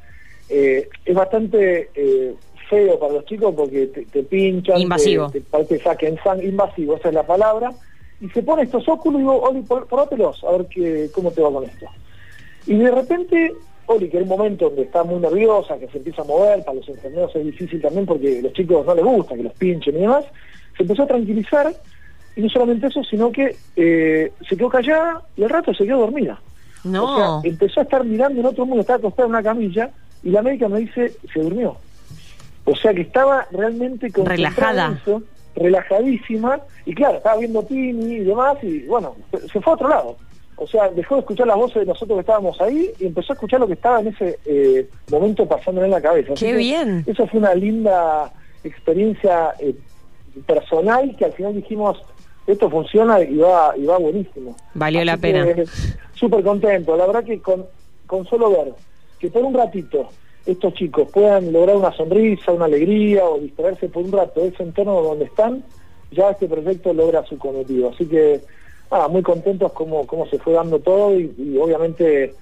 eh, 0.49 0.87
es 1.03 1.15
bastante 1.15 1.89
eh, 1.95 2.35
feo 2.69 2.99
para 2.99 3.13
los 3.13 3.25
chicos 3.25 3.53
porque 3.55 3.87
te, 3.87 4.05
te 4.05 4.23
pinchan, 4.23 4.79
Invasivo. 4.81 5.29
te, 5.31 5.41
te, 5.41 5.65
que 5.67 5.79
saquen 5.79 6.17
sangre, 6.23 6.47
invasivo, 6.47 6.95
esa 6.95 7.09
es 7.09 7.15
la 7.15 7.25
palabra, 7.25 7.71
y 8.21 8.29
se 8.29 8.43
pone 8.43 8.63
estos 8.63 8.87
óculos 8.87 9.19
y 9.19 9.23
digo, 9.23 9.41
Oli, 9.41 9.61
probátelos, 9.61 10.43
a 10.43 10.51
ver 10.51 10.67
qué, 10.67 11.09
cómo 11.13 11.31
te 11.31 11.41
va 11.41 11.51
con 11.51 11.63
esto. 11.63 11.87
Y 12.67 12.75
de 12.77 12.91
repente, 12.91 13.53
Oli, 13.87 14.09
que 14.09 14.17
era 14.17 14.23
un 14.23 14.29
momento 14.29 14.65
donde 14.69 14.83
está 14.83 15.03
muy 15.03 15.19
nerviosa, 15.19 15.77
que 15.79 15.87
se 15.89 15.97
empieza 15.97 16.21
a 16.21 16.25
mover, 16.25 16.63
para 16.63 16.75
los 16.75 16.87
enfermeros 16.87 17.35
es 17.35 17.45
difícil 17.45 17.81
también 17.81 18.05
porque 18.05 18.39
a 18.39 18.41
los 18.43 18.53
chicos 18.53 18.85
no 18.85 18.95
les 18.95 19.03
gusta 19.03 19.35
que 19.35 19.43
los 19.43 19.53
pinchen 19.53 19.97
y 19.97 20.01
demás, 20.01 20.23
se 20.77 20.83
empezó 20.83 21.03
a 21.03 21.07
tranquilizar, 21.07 21.73
y 22.35 22.41
no 22.41 22.49
solamente 22.49 22.87
eso, 22.87 23.03
sino 23.03 23.31
que 23.31 23.55
eh, 23.75 24.31
se 24.47 24.57
quedó 24.57 24.69
callada 24.69 25.21
y 25.37 25.43
al 25.43 25.49
rato 25.49 25.73
se 25.73 25.85
quedó 25.85 25.99
dormida. 25.99 26.39
No. 26.83 27.05
O 27.05 27.17
sea, 27.41 27.49
empezó 27.49 27.79
a 27.79 27.83
estar 27.83 28.03
mirando 28.03 28.39
en 28.39 28.45
otro 28.45 28.65
mundo, 28.65 28.81
estaba 28.81 28.97
acostada 28.97 29.25
en 29.25 29.29
una 29.35 29.43
camilla, 29.43 29.89
y 30.23 30.29
la 30.29 30.41
médica 30.41 30.67
me 30.69 30.79
dice, 30.79 31.13
se 31.33 31.39
durmió. 31.39 31.77
O 32.65 32.75
sea 32.75 32.93
que 32.93 33.01
estaba 33.01 33.45
realmente 33.51 34.11
concentrada 34.11 34.71
Relajada. 34.71 34.99
eso, 35.01 35.21
relajadísima, 35.55 36.59
y 36.85 36.93
claro, 36.93 37.17
estaba 37.17 37.37
viendo 37.37 37.63
Tini 37.63 38.15
y 38.15 38.19
demás, 38.23 38.57
y 38.63 38.79
bueno, 38.85 39.15
se- 39.31 39.61
fue 39.61 39.71
a 39.71 39.75
otro 39.75 39.87
lado. 39.89 40.17
O 40.55 40.67
sea, 40.67 40.87
dejó 40.89 41.15
de 41.15 41.21
escuchar 41.21 41.47
las 41.47 41.57
voces 41.57 41.77
de 41.81 41.85
nosotros 41.85 42.15
que 42.17 42.21
estábamos 42.21 42.61
ahí 42.61 42.89
y 42.99 43.05
empezó 43.07 43.33
a 43.33 43.35
escuchar 43.35 43.59
lo 43.59 43.67
que 43.67 43.73
estaba 43.73 43.99
en 44.01 44.07
ese 44.09 44.37
eh, 44.45 44.87
momento 45.11 45.45
pasándole 45.47 45.87
en 45.87 45.91
la 45.91 46.01
cabeza. 46.01 46.33
Así 46.33 46.45
¡Qué 46.45 46.53
bien! 46.53 47.03
Eso 47.07 47.25
fue 47.27 47.39
una 47.39 47.55
linda 47.55 48.31
experiencia 48.63 49.53
eh, 49.59 49.75
personal 50.45 51.15
que 51.17 51.25
al 51.25 51.33
final 51.33 51.55
dijimos, 51.55 52.01
esto 52.47 52.69
funciona 52.69 53.21
y 53.21 53.37
va, 53.37 53.73
y 53.77 53.85
va 53.85 53.97
buenísimo. 53.97 54.55
Valió 54.73 55.03
la 55.05 55.17
pena. 55.17 55.45
Súper 56.13 56.43
contento, 56.43 56.95
la 56.95 57.07
verdad 57.07 57.23
que 57.23 57.39
con, 57.41 57.65
con 58.05 58.25
solo 58.25 58.51
ver 58.51 58.73
que 59.19 59.29
por 59.29 59.43
un 59.43 59.53
ratito 59.53 60.09
estos 60.45 60.73
chicos 60.73 61.09
puedan 61.11 61.53
lograr 61.53 61.77
una 61.77 61.93
sonrisa, 61.93 62.51
una 62.51 62.65
alegría 62.65 63.25
o 63.25 63.39
distraerse 63.39 63.87
por 63.87 64.03
un 64.03 64.11
rato 64.11 64.41
de 64.41 64.47
ese 64.47 64.63
entorno 64.63 65.01
donde 65.01 65.25
están, 65.25 65.63
ya 66.11 66.31
este 66.31 66.47
proyecto 66.47 66.93
logra 66.93 67.25
su 67.25 67.37
cometido. 67.37 67.89
Así 67.89 68.05
que, 68.05 68.41
ah, 68.91 69.07
muy 69.07 69.21
contentos 69.21 69.71
como, 69.71 70.05
cómo 70.05 70.27
se 70.27 70.39
fue 70.39 70.53
dando 70.53 70.79
todo 70.79 71.17
y, 71.17 71.33
y 71.37 71.57
obviamente 71.57 72.33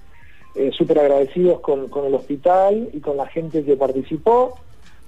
eh, 0.54 0.70
súper 0.72 0.98
agradecidos 0.98 1.60
con, 1.60 1.88
con 1.88 2.04
el 2.04 2.14
hospital 2.14 2.90
y 2.92 3.00
con 3.00 3.16
la 3.16 3.26
gente 3.26 3.64
que 3.64 3.76
participó. 3.76 4.58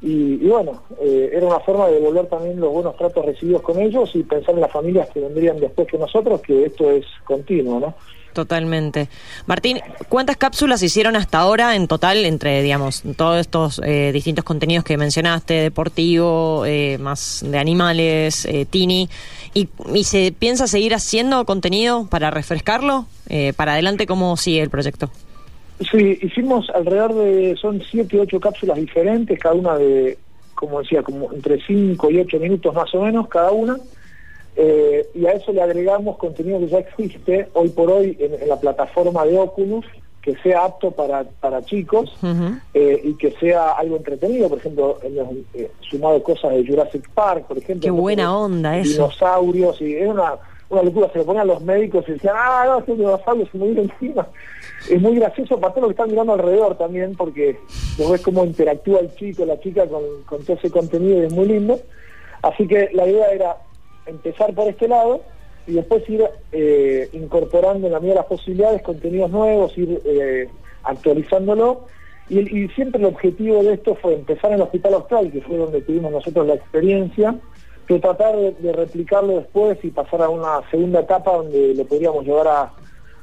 Y, 0.04 0.34
y 0.44 0.48
bueno, 0.48 0.82
eh, 1.00 1.30
era 1.32 1.46
una 1.46 1.60
forma 1.60 1.86
de 1.88 1.94
devolver 1.94 2.26
también 2.26 2.60
los 2.60 2.70
buenos 2.70 2.94
tratos 2.96 3.24
recibidos 3.24 3.62
con 3.62 3.80
ellos 3.80 4.10
y 4.14 4.22
pensar 4.22 4.54
en 4.54 4.60
las 4.60 4.70
familias 4.70 5.08
que 5.08 5.20
vendrían 5.20 5.58
después 5.58 5.88
que 5.88 5.96
nosotros, 5.96 6.42
que 6.42 6.66
esto 6.66 6.90
es 6.90 7.06
continuo, 7.24 7.80
¿no? 7.80 7.94
Totalmente. 8.34 9.08
Martín, 9.46 9.80
¿cuántas 10.08 10.36
cápsulas 10.36 10.82
hicieron 10.82 11.16
hasta 11.16 11.38
ahora 11.38 11.76
en 11.76 11.86
total 11.86 12.26
entre, 12.26 12.62
digamos, 12.62 13.02
todos 13.16 13.40
estos 13.40 13.80
eh, 13.82 14.10
distintos 14.12 14.44
contenidos 14.44 14.84
que 14.84 14.98
mencionaste, 14.98 15.54
deportivo, 15.54 16.66
eh, 16.66 16.98
más 16.98 17.44
de 17.46 17.58
animales, 17.58 18.44
eh, 18.44 18.66
Tini? 18.68 19.08
¿Y, 19.54 19.68
y 19.94 20.04
se 20.04 20.34
piensa 20.36 20.66
seguir 20.66 20.94
haciendo 20.94 21.46
contenido 21.46 22.06
para 22.10 22.30
refrescarlo? 22.30 23.06
Eh, 23.28 23.52
¿Para 23.56 23.74
adelante 23.74 24.06
cómo 24.06 24.36
sigue 24.36 24.60
el 24.60 24.68
proyecto? 24.68 25.10
Sí, 25.80 26.18
hicimos 26.22 26.70
alrededor 26.70 27.14
de, 27.14 27.56
son 27.56 27.82
siete, 27.82 28.20
ocho 28.20 28.38
cápsulas 28.38 28.76
diferentes, 28.76 29.38
cada 29.38 29.54
una 29.54 29.76
de, 29.76 30.16
como 30.54 30.80
decía, 30.80 31.02
como 31.02 31.32
entre 31.32 31.60
5 31.60 32.10
y 32.10 32.20
8 32.20 32.38
minutos 32.38 32.74
más 32.74 32.94
o 32.94 33.02
menos 33.02 33.28
cada 33.28 33.50
una. 33.50 33.76
Eh, 34.56 35.08
y 35.14 35.26
a 35.26 35.32
eso 35.32 35.52
le 35.52 35.62
agregamos 35.62 36.16
contenido 36.16 36.60
que 36.60 36.68
ya 36.68 36.78
existe 36.78 37.48
hoy 37.54 37.70
por 37.70 37.90
hoy 37.90 38.16
en, 38.20 38.48
la 38.48 38.58
plataforma 38.58 39.24
de 39.24 39.36
Oculus, 39.36 39.84
que 40.22 40.36
sea 40.36 40.64
apto 40.64 40.92
para, 40.92 41.24
para 41.24 41.62
chicos 41.64 42.16
eh, 42.72 43.00
y 43.02 43.14
que 43.14 43.32
sea 43.32 43.72
algo 43.72 43.96
entretenido. 43.96 44.48
Por 44.48 44.58
ejemplo, 44.58 44.98
hemos 45.02 45.34
eh, 45.54 45.70
sumado 45.90 46.22
cosas 46.22 46.52
de 46.52 46.66
Jurassic 46.66 47.08
Park, 47.10 47.46
por 47.46 47.58
ejemplo. 47.58 47.82
Qué 47.82 47.90
buena 47.90 48.36
onda 48.36 48.78
eso. 48.78 48.92
Dinosaurios, 49.08 49.80
y 49.80 49.96
es 49.96 50.08
una, 50.08 50.34
una 50.68 50.82
locura. 50.82 51.10
Se 51.12 51.18
le 51.18 51.24
ponían 51.24 51.46
los 51.46 51.62
médicos 51.62 52.04
y 52.08 52.12
decían, 52.12 52.34
ah, 52.36 52.64
no, 52.66 52.78
ese 52.80 52.94
dinosaurio 52.94 53.46
se 53.50 53.58
me 53.58 53.66
viene 53.66 53.82
encima. 53.82 54.26
Es 54.90 55.00
muy 55.00 55.16
gracioso 55.16 55.58
para 55.58 55.74
todos 55.74 55.88
los 55.88 55.88
que 55.90 56.02
están 56.02 56.10
mirando 56.10 56.34
alrededor 56.34 56.76
también, 56.76 57.14
porque 57.14 57.58
vos 57.98 58.12
ves 58.12 58.22
cómo 58.22 58.44
interactúa 58.44 59.00
el 59.00 59.14
chico, 59.14 59.44
la 59.44 59.58
chica 59.60 59.86
con, 59.86 60.02
con 60.26 60.44
todo 60.44 60.56
ese 60.56 60.70
contenido 60.70 61.22
y 61.22 61.26
es 61.26 61.32
muy 61.32 61.46
lindo. 61.46 61.80
Así 62.42 62.66
que 62.66 62.90
la 62.92 63.06
idea 63.06 63.32
era 63.32 63.56
empezar 64.06 64.52
por 64.54 64.68
este 64.68 64.88
lado 64.88 65.22
y 65.66 65.72
después 65.72 66.08
ir 66.08 66.24
eh, 66.52 67.08
incorporando 67.12 67.86
en 67.86 67.92
la 67.92 68.00
medida 68.00 68.14
de 68.14 68.20
las 68.20 68.28
posibilidades 68.28 68.82
contenidos 68.82 69.30
nuevos, 69.30 69.76
ir 69.78 70.00
eh, 70.04 70.48
actualizándolo. 70.82 71.86
Y, 72.28 72.68
siempre 72.68 73.00
el 73.00 73.06
objetivo 73.06 73.62
de 73.62 73.74
esto 73.74 73.94
fue 73.96 74.14
empezar 74.14 74.50
en 74.50 74.56
el 74.56 74.62
Hospital 74.62 74.94
Austral, 74.94 75.30
que 75.30 75.42
fue 75.42 75.58
donde 75.58 75.82
tuvimos 75.82 76.10
nosotros 76.10 76.46
la 76.46 76.54
experiencia, 76.54 77.34
que 77.86 77.98
tratar 77.98 78.36
de, 78.36 78.72
replicarlo 78.72 79.36
después 79.36 79.78
y 79.82 79.90
pasar 79.90 80.22
a 80.22 80.28
una 80.28 80.68
segunda 80.70 81.00
etapa 81.00 81.32
donde 81.32 81.74
lo 81.74 81.84
podríamos 81.84 82.24
llevar 82.24 82.48
a, 82.48 82.72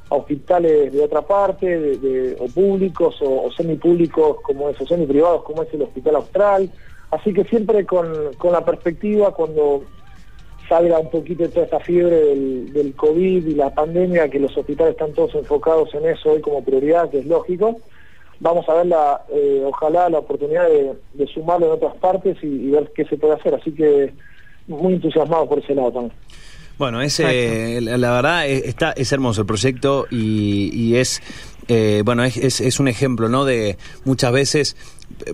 hospitales 0.08 0.92
de 0.92 1.02
otra 1.02 1.22
parte, 1.22 1.66
de, 1.66 2.36
o 2.38 2.46
públicos 2.46 3.16
o, 3.22 3.50
semipúblicos 3.56 4.42
como 4.42 4.68
es, 4.68 4.78
o 4.78 4.86
semiprivados 4.86 5.42
como 5.42 5.62
es 5.62 5.72
el 5.72 5.82
Hospital 5.82 6.16
Austral. 6.16 6.70
Así 7.10 7.32
que 7.32 7.44
siempre 7.44 7.86
con, 7.86 8.34
con 8.36 8.52
la 8.52 8.62
perspectiva, 8.62 9.32
cuando 9.32 9.84
salga 10.68 10.98
un 10.98 11.10
poquito 11.10 11.42
de 11.42 11.50
toda 11.50 11.66
esta 11.66 11.80
fiebre 11.80 12.16
del, 12.16 12.94
COVID 12.96 13.46
y 13.46 13.54
la 13.54 13.74
pandemia, 13.74 14.28
que 14.28 14.40
los 14.40 14.56
hospitales 14.56 14.92
están 14.92 15.12
todos 15.12 15.34
enfocados 15.34 15.92
en 15.94 16.06
eso 16.06 16.32
hoy 16.32 16.40
como 16.40 16.64
prioridad, 16.64 17.10
que 17.10 17.18
es 17.18 17.26
lógico. 17.26 17.76
Vamos 18.40 18.66
a 18.68 18.74
ver, 18.74 18.86
la, 18.86 19.22
eh, 19.30 19.62
ojalá, 19.66 20.08
la 20.08 20.20
oportunidad 20.20 20.68
de, 20.68 21.26
sumarlo 21.26 21.66
en 21.66 21.72
otras 21.72 21.94
partes 21.96 22.36
y, 22.42 22.70
ver 22.70 22.90
qué 22.94 23.04
se 23.04 23.16
puede 23.16 23.34
hacer. 23.34 23.54
Así 23.54 23.72
que 23.72 24.14
muy 24.66 24.94
entusiasmado 24.94 25.48
por 25.48 25.58
ese 25.58 25.74
lado 25.74 25.92
también. 25.92 26.12
Bueno, 26.78 27.00
ese, 27.00 27.80
la 27.80 28.12
verdad 28.12 28.46
está, 28.48 28.92
es 28.92 29.12
hermoso 29.12 29.42
el 29.42 29.46
proyecto 29.46 30.06
y, 30.10 30.96
es, 30.96 31.22
eh, 31.68 32.02
bueno, 32.04 32.24
es, 32.24 32.60
es, 32.60 32.80
un 32.80 32.88
ejemplo, 32.88 33.28
¿no? 33.28 33.44
De 33.44 33.76
muchas 34.04 34.32
veces 34.32 34.76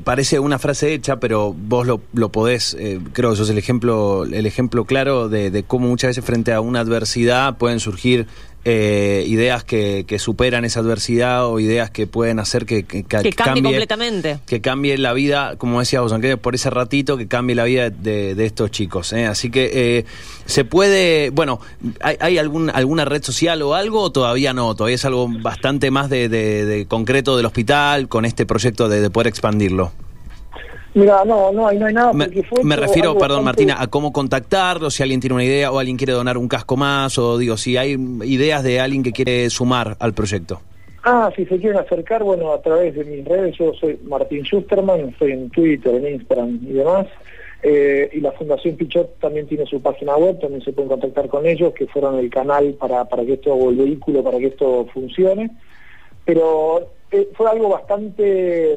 parece 0.04 0.40
una 0.40 0.58
frase 0.58 0.92
hecha, 0.92 1.20
pero 1.20 1.54
vos 1.56 1.86
lo, 1.86 2.02
lo 2.12 2.30
podés, 2.30 2.74
eh, 2.78 3.00
creo 3.12 3.30
que 3.30 3.36
sos 3.36 3.50
el 3.50 3.58
ejemplo, 3.58 4.24
el 4.24 4.46
ejemplo 4.46 4.84
claro 4.84 5.28
de, 5.28 5.50
de, 5.50 5.62
cómo 5.62 5.88
muchas 5.88 6.08
veces 6.08 6.24
frente 6.24 6.52
a 6.52 6.60
una 6.60 6.80
adversidad 6.80 7.56
pueden 7.56 7.80
surgir 7.80 8.26
eh, 8.70 9.24
ideas 9.26 9.64
que, 9.64 10.04
que, 10.06 10.18
superan 10.18 10.66
esa 10.66 10.80
adversidad 10.80 11.46
o 11.46 11.58
ideas 11.58 11.90
que 11.90 12.06
pueden 12.06 12.38
hacer 12.38 12.66
que, 12.66 12.84
que, 12.84 13.02
cambie, 13.02 13.32
completamente. 13.62 14.40
Que 14.46 14.60
cambie 14.60 14.98
la 14.98 15.14
vida, 15.14 15.56
como 15.56 15.80
decías 15.80 16.02
vos, 16.02 16.12
aunque 16.12 16.36
por 16.36 16.54
ese 16.54 16.68
ratito, 16.68 17.16
que 17.16 17.26
cambie 17.28 17.56
la 17.56 17.64
vida 17.64 17.88
de, 17.88 18.34
de 18.34 18.44
estos 18.44 18.70
chicos. 18.70 19.14
¿eh? 19.14 19.24
Así 19.24 19.50
que 19.50 19.70
eh, 19.72 20.04
se 20.44 20.66
puede, 20.66 21.30
bueno, 21.30 21.60
¿hay, 22.02 22.18
¿hay, 22.20 22.36
algún, 22.36 22.68
alguna 22.68 23.06
red 23.06 23.22
social 23.22 23.62
o 23.62 23.74
algo 23.74 24.02
o 24.02 24.12
todavía 24.12 24.52
no? 24.52 24.74
Todavía 24.74 24.96
es 24.96 25.04
algo 25.06 25.30
bastante 25.40 25.90
más 25.90 26.10
de, 26.10 26.28
de 26.28 26.86
concreto 26.86 27.38
del 27.38 27.46
hospital 27.46 28.08
con 28.08 28.26
este 28.26 28.44
proyecto 28.44 28.90
de, 28.90 29.08
poder 29.08 29.28
expandirlo. 29.28 29.92
Mira, 30.98 31.24
no, 31.24 31.52
no, 31.52 31.68
hay, 31.68 31.78
no 31.78 31.86
hay 31.86 31.94
nada. 31.94 32.12
Me, 32.12 32.76
refiero, 32.76 33.16
perdón, 33.16 33.44
Martina, 33.44 33.76
a 33.78 33.86
cómo 33.86 34.12
contactarlo, 34.12 34.90
si 34.90 35.04
alguien 35.04 35.20
tiene 35.20 35.34
una 35.34 35.44
idea 35.44 35.70
o 35.70 35.78
alguien 35.78 35.96
quiere 35.96 36.12
donar 36.12 36.36
un 36.36 36.48
casco 36.48 36.76
más, 36.76 37.16
o 37.18 37.38
digo, 37.38 37.56
si 37.56 37.76
hay 37.76 37.96
ideas 38.24 38.64
de 38.64 38.80
alguien 38.80 39.04
que 39.04 39.12
quiere 39.12 39.48
sumar 39.48 39.96
al 40.00 40.12
proyecto. 40.12 40.60
Ah, 41.04 41.30
si 41.36 41.46
se 41.46 41.58
quieren 41.58 41.78
acercar, 41.78 42.24
bueno, 42.24 42.52
a 42.52 42.60
través 42.60 42.96
de 42.96 43.04
mis 43.04 43.24
redes, 43.24 43.56
yo 43.56 43.72
soy 43.74 43.96
Martín 44.08 44.42
Schusterman, 44.42 45.10
estoy 45.10 45.32
en 45.32 45.50
Twitter, 45.50 45.94
en 45.94 46.14
Instagram 46.14 46.58
y 46.62 46.72
demás. 46.72 47.06
Eh, 47.62 48.10
y 48.14 48.20
la 48.20 48.32
Fundación 48.32 48.74
Pichot 48.74 49.20
también 49.20 49.46
tiene 49.46 49.66
su 49.66 49.80
página 49.80 50.16
web, 50.16 50.40
también 50.40 50.62
se 50.62 50.72
pueden 50.72 50.88
contactar 50.88 51.28
con 51.28 51.46
ellos, 51.46 51.74
que 51.74 51.86
fueron 51.86 52.18
el 52.18 52.28
canal 52.28 52.74
para, 52.74 53.04
para 53.04 53.24
que 53.24 53.34
esto, 53.34 53.54
o 53.54 53.70
el 53.70 53.76
vehículo 53.76 54.24
para 54.24 54.38
que 54.38 54.46
esto 54.46 54.88
funcione. 54.92 55.48
Pero 56.24 56.88
eh, 57.12 57.28
fue 57.34 57.48
algo 57.48 57.68
bastante 57.68 58.76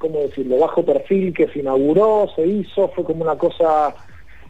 ¿cómo 0.00 0.20
decirlo?, 0.20 0.58
bajo 0.58 0.82
perfil 0.82 1.34
que 1.34 1.46
se 1.48 1.60
inauguró, 1.60 2.26
se 2.34 2.46
hizo, 2.46 2.88
fue 2.88 3.04
como 3.04 3.22
una 3.22 3.36
cosa 3.36 3.94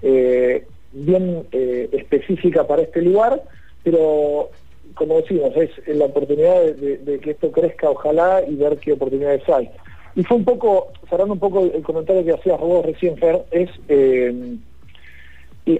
eh, 0.00 0.64
bien 0.92 1.44
eh, 1.50 1.88
específica 1.92 2.66
para 2.66 2.82
este 2.82 3.02
lugar, 3.02 3.42
pero 3.82 4.50
como 4.94 5.16
decimos, 5.16 5.52
es 5.56 5.70
la 5.88 6.04
oportunidad 6.04 6.62
de, 6.74 7.20
que 7.20 7.32
esto 7.32 7.50
crezca, 7.50 7.90
ojalá, 7.90 8.42
y 8.46 8.54
ver 8.54 8.78
qué 8.78 8.92
oportunidades 8.92 9.48
hay. 9.48 9.68
Y 10.14 10.22
fue 10.22 10.36
un 10.36 10.44
poco, 10.44 10.88
cerrando 11.08 11.34
un 11.34 11.40
poco 11.40 11.64
el, 11.64 11.82
comentario 11.82 12.24
que 12.24 12.32
hacías 12.32 12.60
vos 12.60 12.86
recién, 12.86 13.16
Fer, 13.16 13.44
es 13.50 13.70
eh, 13.88 14.56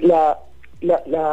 la, 0.02 0.38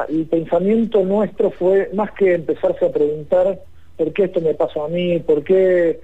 el 0.10 0.26
pensamiento 0.26 1.04
nuestro 1.04 1.50
fue 1.52 1.90
más 1.94 2.12
que 2.12 2.36
empezarse 2.36 2.86
a 2.86 2.92
preguntar 2.92 3.60
por 3.96 4.14
qué 4.14 4.26
esto 4.26 4.42
me 4.42 4.54
pasó 4.54 4.86
a 4.86 4.90
mí, 4.90 5.20
por 5.20 5.44
qué 5.44 6.00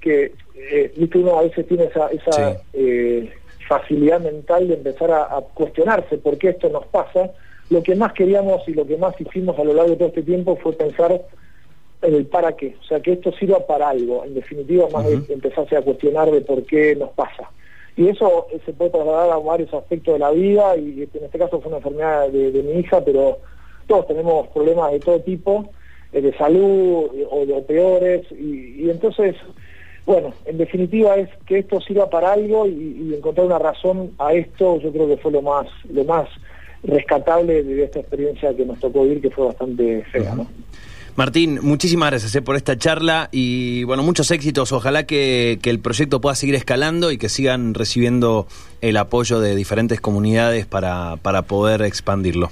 que 0.00 0.32
eh, 0.56 1.08
uno 1.14 1.38
a 1.38 1.42
veces 1.42 1.66
tiene 1.66 1.84
esa, 1.84 2.08
esa 2.08 2.60
eh, 2.72 3.30
facilidad 3.68 4.20
mental 4.20 4.68
de 4.68 4.74
empezar 4.74 5.10
a, 5.10 5.40
cuestionarse 5.54 6.18
por 6.18 6.38
qué 6.38 6.50
esto 6.50 6.68
nos 6.68 6.86
pasa. 6.86 7.30
Lo 7.68 7.82
que 7.82 7.96
más 7.96 8.12
queríamos 8.12 8.66
y 8.68 8.74
lo 8.74 8.86
que 8.86 8.96
más 8.96 9.20
hicimos 9.20 9.58
a 9.58 9.64
lo 9.64 9.74
largo 9.74 9.90
de 9.90 9.96
todo 9.96 10.08
este 10.08 10.22
tiempo 10.22 10.56
fue 10.56 10.72
pensar 10.72 11.20
en 12.02 12.14
el 12.14 12.26
para 12.26 12.52
qué, 12.52 12.76
o 12.80 12.84
sea, 12.84 13.00
que 13.00 13.12
esto 13.12 13.32
sirva 13.32 13.66
para 13.66 13.88
algo, 13.88 14.24
en 14.24 14.34
definitiva, 14.34 14.86
más 14.92 15.06
de 15.06 15.32
empezarse 15.32 15.76
a 15.76 15.82
cuestionar 15.82 16.30
de 16.30 16.42
por 16.42 16.62
qué 16.64 16.94
nos 16.94 17.10
pasa. 17.10 17.50
Y 17.96 18.08
eso 18.08 18.46
se 18.64 18.72
puede 18.74 18.90
trasladar 18.90 19.30
a 19.30 19.38
varios 19.38 19.72
aspectos 19.72 20.14
de 20.14 20.20
la 20.20 20.30
vida, 20.30 20.76
y 20.76 21.08
en 21.12 21.24
este 21.24 21.38
caso 21.38 21.58
fue 21.58 21.68
una 21.68 21.78
enfermedad 21.78 22.28
de, 22.28 22.62
mi 22.62 22.80
hija, 22.80 23.02
pero 23.02 23.38
todos 23.88 24.06
tenemos 24.06 24.46
problemas 24.48 24.92
de 24.92 25.00
todo 25.00 25.20
tipo, 25.20 25.70
eh, 26.12 26.20
de 26.20 26.36
salud 26.36 27.10
o 27.30 27.46
de 27.46 27.62
peores, 27.62 28.30
y 28.30 28.88
entonces 28.90 29.34
bueno, 30.06 30.32
en 30.44 30.56
definitiva 30.56 31.16
es 31.16 31.28
que 31.46 31.58
esto 31.58 31.80
sirva 31.80 32.08
para 32.08 32.32
algo 32.32 32.66
y, 32.66 33.12
encontrar 33.16 33.46
una 33.46 33.58
razón 33.58 34.12
a 34.18 34.32
esto, 34.32 34.80
yo 34.80 34.92
creo 34.92 35.08
que 35.08 35.16
fue 35.16 35.32
lo 35.32 35.42
más, 35.42 35.66
lo 35.92 36.04
más 36.04 36.28
rescatable 36.84 37.64
de 37.64 37.84
esta 37.84 37.98
experiencia 37.98 38.54
que 38.54 38.64
nos 38.64 38.78
tocó 38.78 39.02
vivir, 39.02 39.20
que 39.20 39.30
fue 39.30 39.46
bastante 39.46 40.04
fea, 40.12 40.34
¿no? 40.36 40.46
Martín, 41.16 41.60
muchísimas 41.62 42.10
gracias 42.10 42.34
eh, 42.34 42.42
por 42.42 42.56
esta 42.56 42.76
charla 42.76 43.30
y 43.32 43.84
bueno, 43.84 44.02
muchos 44.02 44.30
éxitos. 44.30 44.70
Ojalá 44.72 45.06
que, 45.06 45.58
el 45.64 45.80
proyecto 45.80 46.20
pueda 46.20 46.34
seguir 46.34 46.54
escalando 46.54 47.10
y 47.10 47.16
que 47.16 47.30
sigan 47.30 47.72
recibiendo 47.72 48.46
el 48.82 48.98
apoyo 48.98 49.40
de 49.40 49.56
diferentes 49.56 49.98
comunidades 49.98 50.66
para, 50.66 51.16
para 51.16 51.42
poder 51.42 51.80
expandirlo. 51.82 52.50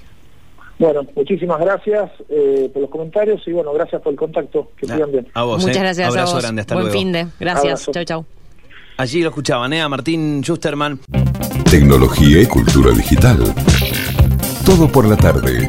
Bueno, 0.79 1.07
muchísimas 1.15 1.61
gracias 1.61 2.11
eh, 2.29 2.69
por 2.73 2.83
los 2.83 2.91
comentarios 2.91 3.41
y 3.47 3.53
bueno, 3.53 3.73
gracias 3.73 4.03
por 4.03 4.13
el 4.13 4.19
contacto. 4.19 4.71
Que 4.77 4.87
sigan 4.87 5.13
bien. 5.13 5.29
A 5.35 5.43
vos, 5.45 5.61
Muchas 5.63 5.77
eh. 5.77 5.81
gracias. 5.81 6.09
Abrazo 6.09 6.31
a 6.33 6.35
vos. 6.35 6.43
grande, 6.43 6.61
hasta 6.63 6.75
Buen 6.75 6.87
luego. 6.87 6.99
fin 6.99 7.13
de. 7.13 7.27
Gracias. 7.39 7.89
Chau, 7.93 8.05
chau. 8.05 8.25
Allí 8.97 9.23
lo 9.23 9.29
escuchaban, 9.29 9.73
¿eh? 9.73 9.81
A 9.83 9.89
Martín 9.89 10.41
Schusterman. 10.43 11.01
Tecnología 11.71 12.41
y 12.41 12.47
cultura 12.47 12.91
digital. 12.93 13.39
Todo 14.65 14.89
por 14.91 15.07
la 15.07 15.17
tarde. 15.17 15.67